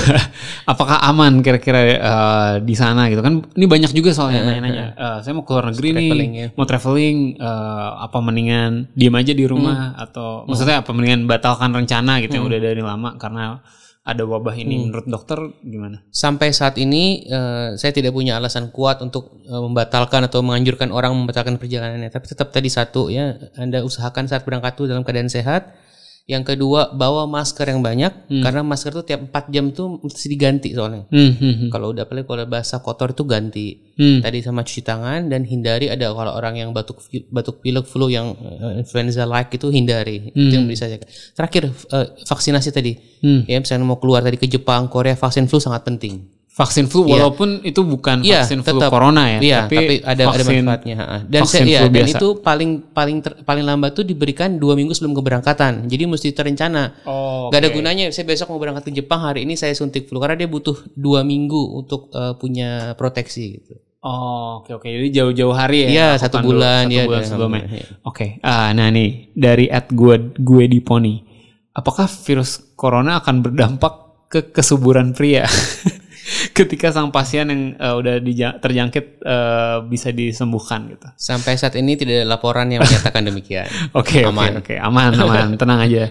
apakah 0.72 1.02
aman 1.02 1.42
kira-kira 1.42 1.80
eh, 1.84 2.52
di 2.62 2.74
sana 2.78 3.10
gitu 3.10 3.24
kan? 3.24 3.42
Ini 3.54 3.66
banyak 3.66 3.90
juga 3.96 4.14
soalnya 4.14 4.46
nanya-nanya. 4.46 4.84
Eh, 4.94 5.18
saya 5.26 5.32
mau 5.34 5.42
keluar 5.42 5.72
negeri 5.72 5.88
nih, 5.90 6.10
ya. 6.34 6.48
mau 6.54 6.66
traveling 6.68 7.40
eh, 7.40 7.90
apa 7.98 8.18
mendingan 8.22 8.92
diem 8.94 9.14
aja 9.14 9.32
di 9.34 9.44
rumah 9.48 9.98
atau 9.98 10.46
maksudnya 10.46 10.84
apa 10.84 10.90
mendingan 10.94 11.26
batalkan 11.26 11.74
rencana 11.74 12.22
gitu 12.22 12.38
yang 12.38 12.46
udah 12.46 12.60
dari 12.62 12.82
lama 12.84 13.16
karena 13.18 13.58
ada 14.04 14.20
wabah 14.28 14.52
ini 14.52 14.84
menurut 14.84 15.08
dokter 15.08 15.40
gimana? 15.64 16.04
Sampai 16.12 16.52
saat 16.52 16.76
ini 16.76 17.24
eh, 17.24 17.72
saya 17.80 17.88
tidak 17.88 18.12
punya 18.12 18.36
alasan 18.36 18.68
kuat 18.68 19.00
untuk 19.00 19.40
eh, 19.48 19.56
membatalkan 19.56 20.28
atau 20.28 20.44
menganjurkan 20.44 20.92
orang 20.92 21.16
membatalkan 21.16 21.56
perjalanannya. 21.56 22.12
Tapi 22.12 22.26
tetap 22.28 22.52
tadi 22.52 22.68
satu 22.68 23.08
ya, 23.08 23.32
Anda 23.56 23.80
usahakan 23.80 24.28
saat 24.28 24.44
berangkat 24.44 24.76
tuh 24.76 24.92
dalam 24.92 25.08
keadaan 25.08 25.32
sehat. 25.32 25.72
Yang 26.24 26.56
kedua, 26.56 26.96
bawa 26.96 27.28
masker 27.28 27.68
yang 27.68 27.84
banyak 27.84 28.32
karena 28.40 28.64
masker 28.64 28.96
tuh 28.96 29.04
tiap 29.04 29.28
4 29.28 29.52
jam 29.52 29.76
tuh 29.76 30.00
mesti 30.00 30.32
diganti 30.32 30.72
soalnya. 30.72 31.04
Hmm, 31.12 31.36
hmm, 31.36 31.54
hmm. 31.60 31.68
Kalau 31.68 31.92
udah 31.92 32.08
apalagi 32.08 32.24
kalau 32.24 32.48
basah 32.48 32.80
kotor 32.80 33.12
itu 33.12 33.28
ganti. 33.28 33.92
Hmm. 34.00 34.24
Tadi 34.24 34.40
sama 34.40 34.64
cuci 34.64 34.80
tangan 34.80 35.28
dan 35.28 35.44
hindari 35.44 35.92
ada 35.92 36.08
kalau 36.16 36.32
orang 36.32 36.56
yang 36.56 36.72
batuk 36.72 37.04
batuk 37.28 37.60
pilek 37.60 37.84
flu 37.84 38.08
yang 38.08 38.32
eh, 38.40 38.80
influenza 38.80 39.28
like 39.28 39.52
itu 39.52 39.68
hindari. 39.68 40.32
Itu 40.32 40.56
yang 40.56 40.64
bisa 40.64 40.88
saya. 40.88 41.04
Terakhir 41.36 41.68
eh, 41.68 42.06
vaksinasi 42.24 42.72
tadi. 42.72 42.96
Hmm. 43.20 43.44
Ya 43.44 43.60
misalnya 43.60 43.84
mau 43.84 44.00
keluar 44.00 44.24
tadi 44.24 44.40
ke 44.40 44.48
Jepang, 44.48 44.88
Korea 44.88 45.20
vaksin 45.20 45.44
flu 45.44 45.60
sangat 45.60 45.84
penting. 45.84 46.33
Vaksin 46.54 46.86
flu 46.86 47.02
walaupun 47.02 47.66
itu 47.66 47.82
bukan 47.82 48.22
Iya, 48.22 48.46
vaksin 48.46 48.62
flu 48.62 48.78
tetap. 48.78 48.94
corona 48.94 49.26
ya, 49.26 49.38
Iya, 49.42 49.58
tapi, 49.66 49.74
tapi, 49.74 49.94
ada 49.98 50.06
ada 50.06 50.22
vaksin 50.30 50.54
manfaatnya. 50.56 50.94
ha. 50.96 51.16
Dan 51.26 51.40
vaksin 51.42 51.58
saya, 51.58 51.66
iya, 51.66 51.80
flu 51.82 51.88
dan 51.88 51.94
biasa. 51.98 52.14
itu 52.14 52.28
paling 52.38 52.70
paling 52.94 53.16
ter- 53.18 53.38
paling 53.42 53.64
lambat 53.64 53.90
tuh 53.92 54.06
diberikan 54.06 54.54
dua 54.54 54.78
minggu 54.78 54.94
sebelum 54.94 55.18
keberangkatan. 55.18 55.72
Jadi 55.84 56.02
mesti 56.06 56.30
terencana. 56.30 56.94
Oh, 57.02 57.50
Gak 57.50 57.58
ada 57.58 57.70
gunanya. 57.70 58.06
Saya 58.08 58.22
besok 58.24 58.48
mau 58.48 58.62
berangkat 58.62 58.86
ke 58.86 58.94
Jepang 58.94 59.18
hari 59.20 59.42
ini 59.42 59.58
saya 59.58 59.74
suntik 59.74 60.06
flu 60.06 60.22
karena 60.22 60.38
dia 60.38 60.46
butuh 60.46 60.78
dua 60.94 61.26
minggu 61.26 61.58
untuk 61.74 62.14
eh, 62.14 62.38
punya 62.38 62.94
proteksi 62.94 63.58
gitu. 63.58 63.74
Oh, 63.98 64.62
oke 64.62 64.78
oke. 64.78 64.86
Jadi 64.86 65.10
jauh-jauh 65.10 65.50
hari 65.52 65.78
ya. 65.80 65.88
Iya, 65.90 66.08
satu 66.22 66.38
dulu, 66.38 66.54
bulan, 66.54 66.86
satu 66.86 66.94
ya, 66.94 67.02
bulan 67.02 67.22
sebelumnya. 67.24 67.64
iya. 67.66 67.86
Oke. 68.04 68.38
Ah, 68.38 68.70
nah 68.70 68.86
nih 68.86 69.34
dari 69.34 69.66
at 69.66 69.90
gue 69.90 70.30
gue 70.36 70.64
di 70.68 70.78
poni. 70.78 71.18
Apakah 71.72 72.06
virus 72.06 72.62
corona 72.74 73.18
akan 73.18 73.42
berdampak 73.42 73.94
ke 74.28 74.52
kesuburan 74.52 75.10
pria 75.10 75.42
ketika 76.58 76.90
sang 76.90 77.12
pasien 77.12 77.46
yang 77.50 77.62
uh, 77.76 77.94
udah 78.00 78.20
terjangkit 78.60 79.20
uh, 79.24 79.84
bisa 79.86 80.10
disembuhkan 80.10 80.88
gitu. 80.88 81.08
Sampai 81.16 81.56
saat 81.60 81.76
ini 81.76 81.94
tidak 81.94 82.24
ada 82.24 82.26
laporan 82.36 82.72
yang 82.72 82.80
menyatakan 82.80 83.24
demikian. 83.28 83.68
Oke, 83.98 84.24
oke, 84.24 84.30
Aman. 84.32 84.52
oke, 84.60 84.74
aman, 84.78 85.10
aman, 85.14 85.48
tenang 85.60 85.80
aja. 85.84 86.10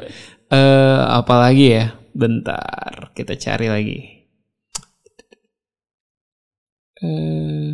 Eh, 0.53 0.99
apalagi 1.09 1.65
ya? 1.73 1.85
Bentar, 2.13 3.09
kita 3.17 3.33
cari 3.35 3.67
lagi. 3.67 3.99
Eh, 7.03 7.69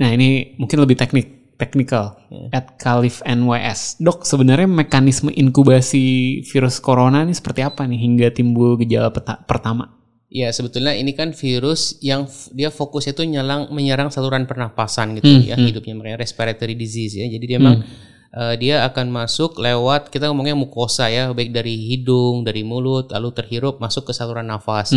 nah 0.00 0.08
ini 0.10 0.56
mungkin 0.58 0.80
lebih 0.80 0.96
teknik, 0.96 1.54
technical. 1.60 2.18
At 2.50 2.80
Calif 2.80 3.20
NYS, 3.22 4.00
dok 4.02 4.24
sebenarnya 4.26 4.66
mekanisme 4.66 5.30
inkubasi 5.30 6.40
virus 6.48 6.80
corona 6.82 7.22
ini 7.22 7.36
seperti 7.36 7.62
apa 7.62 7.86
nih 7.86 8.00
hingga 8.00 8.28
timbul 8.34 8.74
gejala 8.80 9.12
peta- 9.14 9.44
pertama? 9.44 10.03
Ya 10.34 10.50
sebetulnya 10.50 10.98
ini 10.98 11.14
kan 11.14 11.30
virus 11.30 11.94
yang 12.02 12.26
dia 12.50 12.66
fokusnya 12.74 13.14
itu 13.14 13.22
nyelang 13.22 13.70
menyerang 13.70 14.10
saluran 14.10 14.50
pernapasan 14.50 15.14
gitu 15.22 15.30
ya 15.46 15.54
hidupnya 15.54 15.94
makanya 15.94 16.26
respiratory 16.26 16.74
disease 16.74 17.14
ya. 17.14 17.30
Jadi 17.30 17.44
dia 17.46 17.62
memang 17.62 17.86
eh, 18.34 18.54
dia 18.58 18.82
akan 18.82 19.14
masuk 19.14 19.62
lewat 19.62 20.10
kita 20.10 20.26
ngomongnya 20.26 20.58
mukosa 20.58 21.06
ya 21.06 21.30
baik 21.30 21.54
dari 21.54 21.78
hidung, 21.86 22.42
dari 22.42 22.66
mulut 22.66 23.14
lalu 23.14 23.30
terhirup 23.30 23.78
masuk 23.78 24.10
ke 24.10 24.12
saluran 24.12 24.50
nafas. 24.50 24.90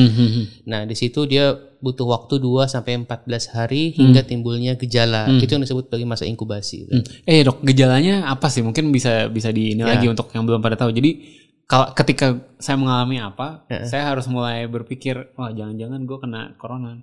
Nah, 0.66 0.90
di 0.90 0.98
situ 0.98 1.30
dia 1.30 1.54
butuh 1.54 2.10
waktu 2.10 2.42
2 2.42 2.66
sampai 2.66 3.06
14 3.06 3.54
hari 3.54 3.94
hingga 3.94 4.26
timbulnya 4.26 4.74
gejala. 4.74 5.30
Itu 5.38 5.54
yang 5.54 5.62
disebut 5.62 5.86
sebagai 5.86 6.10
masa 6.10 6.26
inkubasi. 6.26 6.90
Hmm. 6.90 7.06
Eh 7.30 7.46
dok, 7.46 7.62
gejalanya 7.62 8.26
apa 8.26 8.50
sih? 8.50 8.66
Mungkin 8.66 8.90
bisa 8.90 9.30
bisa 9.30 9.54
di 9.54 9.78
ini 9.78 9.86
lagi 9.86 10.10
untuk 10.10 10.34
yang 10.34 10.50
belum 10.50 10.66
pada 10.66 10.74
tahu. 10.74 10.90
Jadi 10.90 11.46
kalau 11.68 11.92
ketika 11.92 12.40
saya 12.64 12.80
mengalami 12.80 13.20
apa, 13.20 13.68
saya 13.92 14.16
harus 14.16 14.26
mulai 14.32 14.64
berpikir, 14.72 15.36
wah 15.36 15.52
jangan-jangan 15.52 16.02
gue 16.08 16.18
kena 16.24 16.42
corona. 16.56 16.96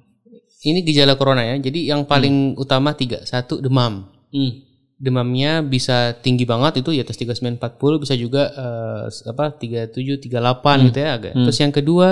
Ini 0.64 0.81
gejala 0.81 1.20
corona 1.20 1.44
ya. 1.44 1.61
Jadi 1.61 1.92
yang 1.92 2.09
paling 2.09 2.57
utama 2.57 2.96
tiga, 2.96 3.20
satu 3.29 3.61
demam. 3.61 4.09
Hmm. 4.35 4.74
demamnya 4.94 5.62
bisa 5.62 6.16
tinggi 6.22 6.42
banget 6.42 6.81
itu 6.83 6.90
ya 6.94 7.07
atas 7.07 7.18
3940 7.18 8.03
bisa 8.03 8.14
juga 8.18 8.50
eh, 8.50 9.31
apa 9.31 9.53
37 9.59 9.94
38 10.31 10.87
gitu 10.90 10.98
ya 10.98 11.11
agak. 11.18 11.35
Terus 11.35 11.59
yang 11.61 11.72
kedua 11.74 12.09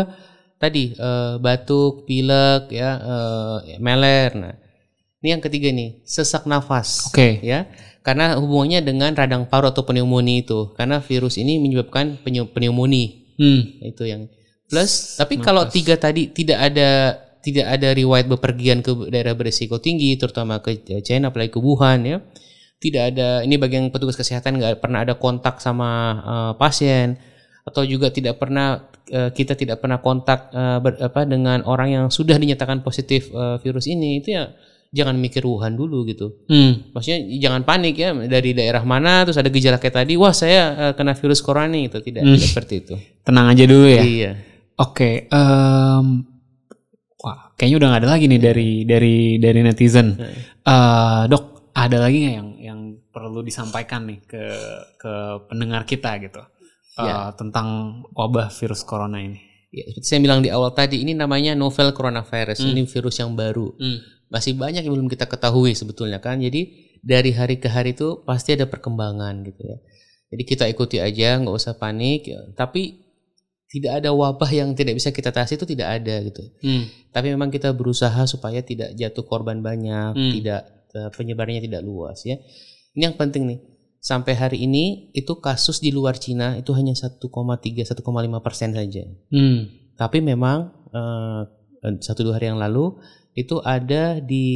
tadi 0.60 0.92
eh, 0.92 1.34
batuk, 1.40 2.04
pilek 2.04 2.68
ya 2.70 2.90
eh, 3.00 3.80
meler. 3.80 4.30
Nah, 4.38 4.54
ini 5.22 5.28
yang 5.38 5.42
ketiga 5.42 5.70
nih, 5.70 6.02
sesak 6.02 6.44
nafas. 6.50 7.06
Oke. 7.10 7.38
Ya. 7.40 7.70
Karena 8.02 8.34
hubungannya 8.34 8.82
dengan 8.82 9.14
radang 9.14 9.46
paru 9.46 9.70
atau 9.70 9.86
pneumonia 9.86 10.42
itu. 10.42 10.74
Karena 10.74 10.98
virus 10.98 11.38
ini 11.38 11.62
menyebabkan 11.62 12.18
pneu- 12.22 12.50
pneumonia. 12.50 13.22
Hmm. 13.38 13.80
Nah, 13.80 13.88
itu 13.88 14.04
yang 14.04 14.22
plus 14.72 15.20
tapi 15.20 15.36
kalau 15.36 15.68
tiga 15.68 16.00
tadi 16.00 16.32
tidak 16.32 16.72
ada 16.72 17.20
tidak 17.44 17.66
ada 17.68 17.92
riwayat 17.92 18.24
bepergian 18.24 18.80
ke 18.80 19.12
daerah 19.12 19.36
berisiko 19.36 19.76
tinggi 19.76 20.16
terutama 20.16 20.64
ke 20.64 20.80
China 21.04 21.28
apalagi 21.28 21.52
ke 21.52 21.60
Wuhan 21.60 22.08
ya 22.08 22.24
tidak 22.80 23.12
ada 23.12 23.44
ini 23.44 23.60
bagi 23.60 23.76
yang 23.76 23.92
petugas 23.92 24.16
kesehatan 24.16 24.56
nggak 24.56 24.80
pernah 24.80 25.04
ada 25.04 25.20
kontak 25.20 25.60
sama 25.60 25.90
eh, 26.24 26.52
pasien 26.56 27.20
atau 27.68 27.84
juga 27.84 28.08
tidak 28.08 28.40
pernah 28.40 28.88
eh, 29.12 29.28
kita 29.28 29.60
tidak 29.60 29.84
pernah 29.84 30.00
kontak 30.00 30.48
eh, 30.56 30.78
ber- 30.80 30.98
apa 31.04 31.28
dengan 31.28 31.60
orang 31.68 31.88
yang 31.92 32.04
sudah 32.08 32.40
dinyatakan 32.40 32.80
positif 32.80 33.28
eh, 33.28 33.60
virus 33.60 33.84
ini 33.92 34.24
itu 34.24 34.40
ya 34.40 34.48
jangan 34.92 35.16
mikir 35.16 35.40
Wuhan 35.42 35.72
dulu 35.72 36.04
gitu 36.04 36.44
Hmm. 36.46 36.92
maksudnya 36.92 37.18
jangan 37.40 37.64
panik 37.64 37.96
ya 37.96 38.12
dari 38.14 38.52
daerah 38.52 38.84
mana 38.84 39.24
terus 39.24 39.36
ada 39.36 39.48
gejala 39.48 39.76
kayak 39.76 39.96
tadi 39.98 40.14
wah 40.14 40.30
saya 40.30 40.60
eh, 40.78 40.92
kena 40.92 41.12
virus 41.12 41.40
corona 41.40 41.66
nih 41.66 41.88
itu 41.88 41.98
tidak 41.98 42.22
tidak 42.22 42.44
seperti 42.44 42.74
itu 42.78 42.94
Tenang 43.22 43.46
aja 43.48 43.64
dulu 43.64 43.86
ya. 43.88 44.02
iya 44.02 44.32
Oke. 44.74 45.28
em, 45.28 46.06
wah, 47.18 47.38
kayaknya 47.54 47.76
udah 47.76 47.88
nggak 47.88 48.02
ada 48.02 48.10
lagi 48.10 48.24
nih 48.26 48.40
dari 48.40 48.70
dari 48.82 49.16
dari 49.36 49.60
netizen. 49.60 50.16
Eh, 50.62 51.22
dok, 51.26 51.44
ada 51.72 51.98
lagi 51.98 52.18
nggak 52.20 52.34
yang 52.34 52.50
yang 52.58 52.80
perlu 53.08 53.40
disampaikan 53.40 54.06
nih 54.06 54.18
ke 54.22 54.42
ke 54.96 55.12
pendengar 55.46 55.84
kita 55.84 56.18
gitu 56.18 56.42
Eh, 56.94 57.28
tentang 57.34 57.68
wabah 58.12 58.50
virus 58.50 58.82
corona 58.82 59.16
ini? 59.16 59.40
Ya, 59.70 59.88
seperti 59.88 60.04
saya 60.06 60.20
bilang 60.20 60.44
di 60.44 60.52
awal 60.52 60.72
tadi, 60.72 61.00
ini 61.00 61.16
namanya 61.16 61.56
novel 61.56 61.92
coronavirus. 61.92 62.60
Ini 62.60 62.84
virus 62.84 63.16
yang 63.16 63.32
baru. 63.32 63.72
Masih 64.32 64.56
banyak 64.56 64.80
yang 64.80 64.96
belum 64.96 65.12
kita 65.12 65.28
ketahui 65.28 65.76
sebetulnya 65.76 66.16
kan. 66.18 66.40
Jadi 66.40 66.72
dari 67.04 67.36
hari 67.36 67.60
ke 67.60 67.68
hari 67.68 67.92
itu 67.92 68.24
pasti 68.24 68.56
ada 68.56 68.64
perkembangan 68.64 69.44
gitu 69.44 69.60
ya. 69.60 69.76
Jadi 70.32 70.42
kita 70.48 70.64
ikuti 70.64 70.96
aja, 70.96 71.36
nggak 71.36 71.52
usah 71.52 71.76
panik. 71.76 72.32
ya. 72.32 72.40
Tapi 72.56 73.04
tidak 73.68 74.00
ada 74.04 74.12
wabah 74.12 74.48
yang 74.48 74.72
tidak 74.72 74.96
bisa 74.96 75.12
kita 75.12 75.28
atasi 75.32 75.60
itu 75.60 75.68
tidak 75.68 76.00
ada 76.00 76.14
gitu. 76.24 76.44
Hmm. 76.64 76.88
Tapi 77.12 77.32
memang 77.32 77.52
kita 77.52 77.72
berusaha 77.76 78.24
supaya 78.24 78.64
tidak 78.64 78.96
jatuh 78.96 79.24
korban 79.28 79.60
banyak, 79.60 80.16
Hmm. 80.16 80.32
tidak 80.32 80.60
eh, 80.92 81.08
penyebarannya 81.12 81.64
tidak 81.68 81.80
luas 81.84 82.24
ya. 82.24 82.36
Ini 82.96 83.12
yang 83.12 83.16
penting 83.20 83.44
nih. 83.48 83.60
Sampai 84.02 84.34
hari 84.34 84.64
ini 84.66 85.14
itu 85.14 85.38
kasus 85.38 85.78
di 85.78 85.94
luar 85.94 86.18
Cina 86.18 86.58
itu 86.58 86.74
hanya 86.74 86.92
1,3 86.92 87.86
1,5 87.86 88.02
persen 88.42 88.72
saja. 88.72 89.04
Hmm. 89.28 89.68
Tapi 89.96 90.20
memang 90.24 90.72
eh, 90.92 91.42
satu 92.00 92.24
dua 92.24 92.36
hari 92.40 92.52
yang 92.52 92.60
lalu 92.60 92.96
itu 93.32 93.64
ada 93.64 94.20
di 94.20 94.48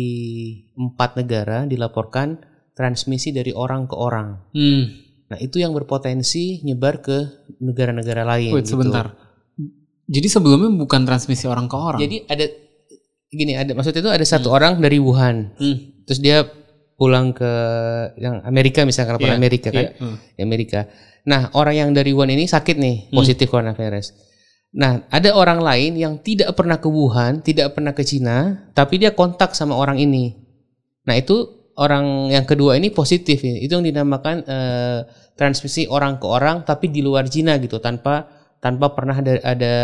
empat 0.77 1.17
negara 1.17 1.65
dilaporkan 1.65 2.37
transmisi 2.77 3.33
dari 3.33 3.57
orang 3.57 3.89
ke 3.89 3.97
orang. 3.97 4.37
Hmm. 4.53 4.85
Nah 5.33 5.39
itu 5.41 5.59
yang 5.59 5.73
berpotensi 5.73 6.61
nyebar 6.62 7.01
ke 7.01 7.49
negara-negara 7.59 8.23
lain. 8.23 8.53
Wait, 8.53 8.69
gitu. 8.69 8.77
sebentar. 8.77 9.17
Jadi 10.07 10.29
sebelumnya 10.31 10.71
bukan 10.77 11.03
transmisi 11.03 11.49
orang 11.49 11.67
ke 11.67 11.77
orang. 11.77 11.99
Jadi 11.99 12.17
ada 12.29 12.45
gini 13.33 13.53
ada 13.59 13.73
maksudnya 13.75 14.07
itu 14.07 14.12
ada 14.12 14.27
satu 14.29 14.55
orang 14.55 14.79
dari 14.79 15.03
Wuhan, 15.03 15.57
Hmm. 15.59 16.07
terus 16.07 16.23
dia 16.23 16.47
pulang 16.97 17.35
ke 17.35 17.53
yang 18.17 18.41
Amerika 18.47 18.87
misalnya 18.87 19.12
kalau 19.12 19.21
Iya, 19.21 19.35
Amerika 19.35 19.69
kan, 19.75 19.83
iya, 19.83 19.91
hmm. 19.99 20.17
Amerika. 20.41 20.81
Nah 21.27 21.51
orang 21.59 21.75
yang 21.75 21.91
dari 21.91 22.15
Wuhan 22.15 22.31
ini 22.31 22.47
sakit 22.47 22.77
nih 22.79 22.97
positif 23.11 23.51
coronavirus. 23.51 24.15
Nah 24.74 25.07
ada 25.12 25.31
orang 25.37 25.62
lain 25.62 25.94
yang 25.94 26.18
tidak 26.18 26.57
pernah 26.59 26.83
ke 26.83 26.88
Wuhan, 26.90 27.44
tidak 27.44 27.79
pernah 27.79 27.94
ke 27.94 28.02
Cina, 28.02 28.66
tapi 28.74 28.98
dia 28.98 29.14
kontak 29.14 29.55
sama 29.55 29.79
orang 29.79 30.02
ini. 30.02 30.35
Nah 31.07 31.14
itu 31.14 31.46
orang 31.79 32.33
yang 32.33 32.48
kedua 32.48 32.74
ini 32.74 32.90
positif 32.90 33.44
ya. 33.44 33.57
Itu 33.61 33.79
yang 33.79 33.87
dinamakan 33.87 34.37
eh, 34.42 35.00
transmisi 35.37 35.85
orang 35.87 36.16
ke 36.16 36.26
orang 36.26 36.64
tapi 36.64 36.88
di 36.88 37.05
luar 37.05 37.29
Cina 37.29 37.61
gitu 37.61 37.79
tanpa 37.79 38.36
tanpa 38.66 38.90
pernah 38.90 39.14
ada 39.14 39.38
ada 39.46 39.74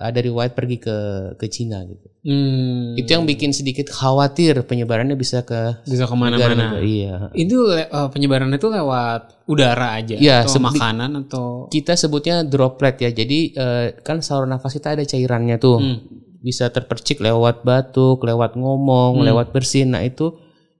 ada 0.00 0.18
riwayat 0.18 0.56
pergi 0.56 0.80
ke 0.80 0.96
ke 1.36 1.46
Cina 1.52 1.84
gitu. 1.84 2.08
Hmm. 2.24 2.96
Itu 2.96 3.12
yang 3.12 3.28
bikin 3.28 3.52
sedikit 3.52 3.92
khawatir 3.92 4.64
penyebarannya 4.64 5.12
bisa 5.12 5.44
ke 5.44 5.84
bisa 5.84 6.08
ke 6.08 6.16
mana-mana. 6.16 6.80
Iya. 6.80 7.28
Itu 7.36 7.68
le- 7.68 7.92
eh, 7.92 8.08
penyebaran 8.08 8.48
itu 8.48 8.64
lewat 8.64 9.44
udara 9.44 10.00
aja 10.00 10.16
Iya, 10.16 10.48
atau 10.48 10.56
makanan 10.56 11.28
atau 11.28 11.68
Kita 11.68 11.92
sebutnya 11.92 12.40
droplet 12.40 12.96
ya. 12.96 13.12
Jadi 13.12 13.52
eh, 13.52 14.00
kan 14.00 14.24
saluran 14.24 14.56
nafas 14.56 14.72
kita 14.72 14.96
ada 14.96 15.04
cairannya 15.04 15.60
tuh. 15.60 15.84
Hmm. 15.84 16.00
Bisa 16.40 16.72
terpercik 16.72 17.20
lewat 17.20 17.60
batuk, 17.60 18.24
lewat 18.24 18.56
ngomong, 18.56 19.20
Hmm. 19.20 19.28
lewat 19.28 19.52
bersin. 19.52 19.92
Nah, 19.92 20.00
itu 20.00 20.32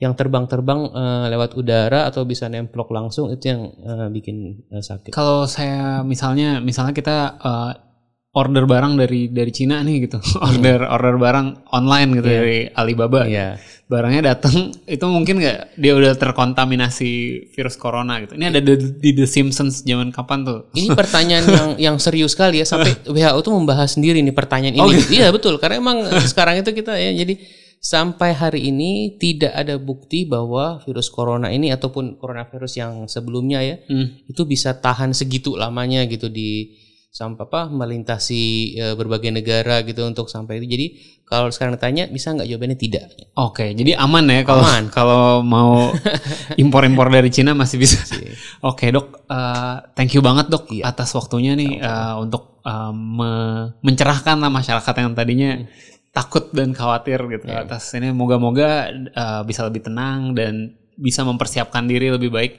yang 0.04 0.12
terbang-terbang 0.12 0.80
eh, 0.92 1.24
lewat 1.32 1.56
udara 1.56 2.04
atau 2.04 2.22
bisa 2.22 2.44
nemplok 2.46 2.92
langsung 2.92 3.32
itu 3.32 3.44
yang 3.48 3.72
eh, 3.72 4.08
bikin 4.12 4.36
eh, 4.68 4.84
sakit. 4.84 5.10
kalau 5.10 5.48
saya 5.48 6.04
misalnya 6.04 6.60
misalnya 6.60 6.92
kita 6.92 7.16
eh, 7.40 7.72
order 8.34 8.66
barang 8.66 8.98
dari 8.98 9.30
dari 9.30 9.48
Cina 9.48 9.78
nih 9.80 9.96
gitu. 10.04 10.18
order 10.50 10.84
order 10.84 11.14
barang 11.16 11.46
online 11.70 12.10
gitu 12.18 12.26
dari 12.26 12.58
Alibaba. 12.68 13.24
Iya. 13.24 13.56
Barangnya 13.86 14.34
datang 14.34 14.74
itu 14.90 15.06
mungkin 15.06 15.38
nggak 15.38 15.78
dia 15.78 15.94
udah 15.94 16.18
terkontaminasi 16.18 17.10
virus 17.54 17.78
corona 17.78 18.18
gitu. 18.26 18.34
Ini 18.34 18.50
ada 18.50 18.58
di, 18.58 18.74
di 18.74 19.10
The 19.14 19.30
Simpsons 19.30 19.86
zaman 19.86 20.10
kapan 20.10 20.42
tuh? 20.42 20.66
Ini 20.74 20.90
pertanyaan 20.92 21.44
yang 21.46 21.68
yang 21.92 21.96
serius 22.02 22.34
sekali 22.34 22.58
ya 22.58 22.66
sampai 22.66 23.06
WHO 23.06 23.38
tuh 23.38 23.54
membahas 23.54 23.94
sendiri 23.94 24.18
nih 24.18 24.34
pertanyaan 24.34 24.82
Oh, 24.82 24.90
ini. 24.90 24.98
gitu? 24.98 25.14
Iya 25.14 25.30
betul 25.30 25.54
karena 25.62 25.78
emang 25.78 26.02
sekarang 26.26 26.58
itu 26.58 26.74
kita 26.74 26.90
ya 26.98 27.14
jadi 27.14 27.34
sampai 27.84 28.32
hari 28.32 28.72
ini 28.72 28.90
tidak 29.14 29.52
ada 29.52 29.76
bukti 29.76 30.24
bahwa 30.24 30.80
virus 30.80 31.12
corona 31.12 31.52
ini 31.52 31.68
ataupun 31.68 32.16
coronavirus 32.16 32.72
yang 32.80 32.92
sebelumnya 33.04 33.60
ya 33.60 33.76
Hmm. 33.84 34.24
itu 34.24 34.42
bisa 34.44 34.72
tahan 34.74 35.12
segitu 35.12 35.52
lamanya 35.52 36.08
gitu 36.08 36.32
di 36.32 36.80
sampai 37.12 37.44
apa 37.44 37.60
melintasi 37.70 38.42
eh, 38.74 38.94
berbagai 38.96 39.30
negara 39.30 39.84
gitu 39.84 40.02
untuk 40.02 40.26
sampai 40.26 40.58
itu. 40.58 40.66
Jadi 40.66 40.86
kalau 41.22 41.46
sekarang 41.46 41.78
ditanya 41.78 42.08
bisa 42.08 42.32
nggak 42.32 42.48
jawabannya 42.48 42.74
tidak. 42.74 43.06
Oke, 43.38 43.70
jadi 43.70 43.94
aman 43.94 44.26
ya 44.26 44.42
kalau 44.42 44.64
Aman. 44.64 44.84
kalau 44.96 45.24
mau 45.40 45.92
impor-impor 46.56 47.06
dari 47.08 47.30
Cina 47.30 47.52
masih 47.52 47.78
bisa. 47.78 48.00
Oke 48.66 48.90
dok, 48.90 49.28
eh, 49.28 49.76
thank 49.92 50.10
you 50.10 50.24
banget 50.24 50.48
dok 50.48 50.72
Iya. 50.72 50.90
atas 50.90 51.12
waktunya 51.12 51.54
nih 51.54 51.78
eh, 51.78 52.14
untuk 52.18 52.58
eh, 52.64 52.90
me- 52.90 53.76
mencerahkan 53.78 54.40
lah 54.40 54.50
masyarakat 54.50 54.94
yang 54.98 55.12
tadinya 55.14 55.50
takut 56.14 56.46
dan 56.54 56.70
khawatir 56.70 57.18
gitu 57.26 57.44
Iya. 57.44 57.66
atas 57.66 57.90
ini. 57.92 58.14
Moga-moga 58.14 58.86
eh, 58.94 59.42
bisa 59.42 59.66
lebih 59.66 59.82
tenang 59.82 60.32
dan 60.32 60.72
bisa 60.94 61.26
mempersiapkan 61.26 61.84
diri 61.84 62.08
lebih 62.08 62.30
baik. 62.30 62.52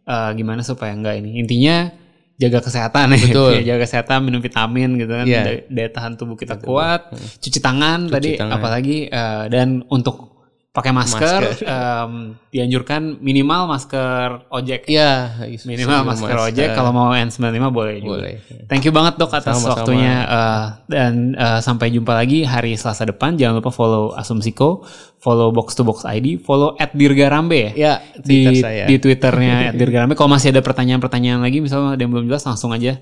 Eh, 0.00 0.30
gimana 0.34 0.62
supaya 0.62 0.94
enggak 0.94 1.18
ini? 1.18 1.42
Intinya 1.42 1.90
jaga 2.38 2.62
kesehatan 2.62 3.12
ya. 3.12 3.18
Betul. 3.20 3.52
jaga 3.66 3.84
kesehatan, 3.84 4.18
minum 4.24 4.40
vitamin 4.40 4.96
gitu 4.96 5.12
kan. 5.12 5.26
Iya. 5.26 5.66
Daya, 5.66 5.88
tahan 5.90 6.14
tubuh 6.16 6.38
kita 6.38 6.56
kuat, 6.56 7.10
cuci 7.12 7.58
tangan 7.58 8.08
tadi 8.08 8.38
tangan. 8.38 8.54
apalagi 8.56 9.10
eh, 9.10 9.44
dan 9.50 9.82
untuk 9.90 10.29
pakai 10.70 10.94
masker, 10.94 11.42
em, 11.74 12.38
dianjurkan 12.54 13.18
minimal 13.18 13.66
masker 13.66 14.46
ojek. 14.54 14.86
Iya, 14.86 15.42
Minimal 15.66 16.06
masker 16.06 16.36
ojek 16.46 16.68
kalau 16.78 16.94
mau 16.94 17.10
N95 17.10 17.64
boleh 17.74 17.98
juga. 17.98 18.22
Boleh. 18.22 18.38
Thank 18.70 18.86
you 18.86 18.94
banget 18.94 19.18
dok 19.18 19.34
atas 19.34 19.58
Sama-sama. 19.58 19.82
waktunya 19.82 20.14
eh, 20.30 20.66
dan 20.86 21.34
eh, 21.34 21.58
sampai 21.58 21.90
jumpa 21.90 22.14
lagi 22.14 22.46
hari 22.46 22.78
Selasa 22.78 23.02
depan. 23.02 23.34
Jangan 23.34 23.58
lupa 23.58 23.74
follow 23.74 24.14
Asumsiko, 24.14 24.86
follow 25.18 25.50
Box 25.50 25.74
to 25.74 25.82
Box 25.82 26.06
ID, 26.06 26.38
follow 26.38 26.78
@dirgarambe 26.78 27.74
ya. 27.74 27.74
Ya, 27.74 27.94
di 28.22 28.62
saya. 28.62 28.86
di 28.86 28.94
twitternya 29.02 29.70
@dirgarambe. 29.78 30.14
Kalau 30.14 30.30
masih 30.30 30.54
ada 30.54 30.62
pertanyaan-pertanyaan 30.62 31.42
lagi, 31.42 31.58
misalnya 31.58 31.98
ada 31.98 32.02
yang 32.06 32.14
belum 32.14 32.30
jelas, 32.30 32.46
langsung 32.46 32.70
aja 32.70 32.94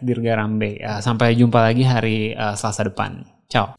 @dirgarambe. 0.00 0.80
Ya, 0.80 1.04
sampai 1.04 1.36
jumpa 1.36 1.60
lagi 1.60 1.84
hari 1.84 2.32
eh, 2.32 2.54
Selasa 2.56 2.88
depan. 2.88 3.28
Ciao. 3.52 3.76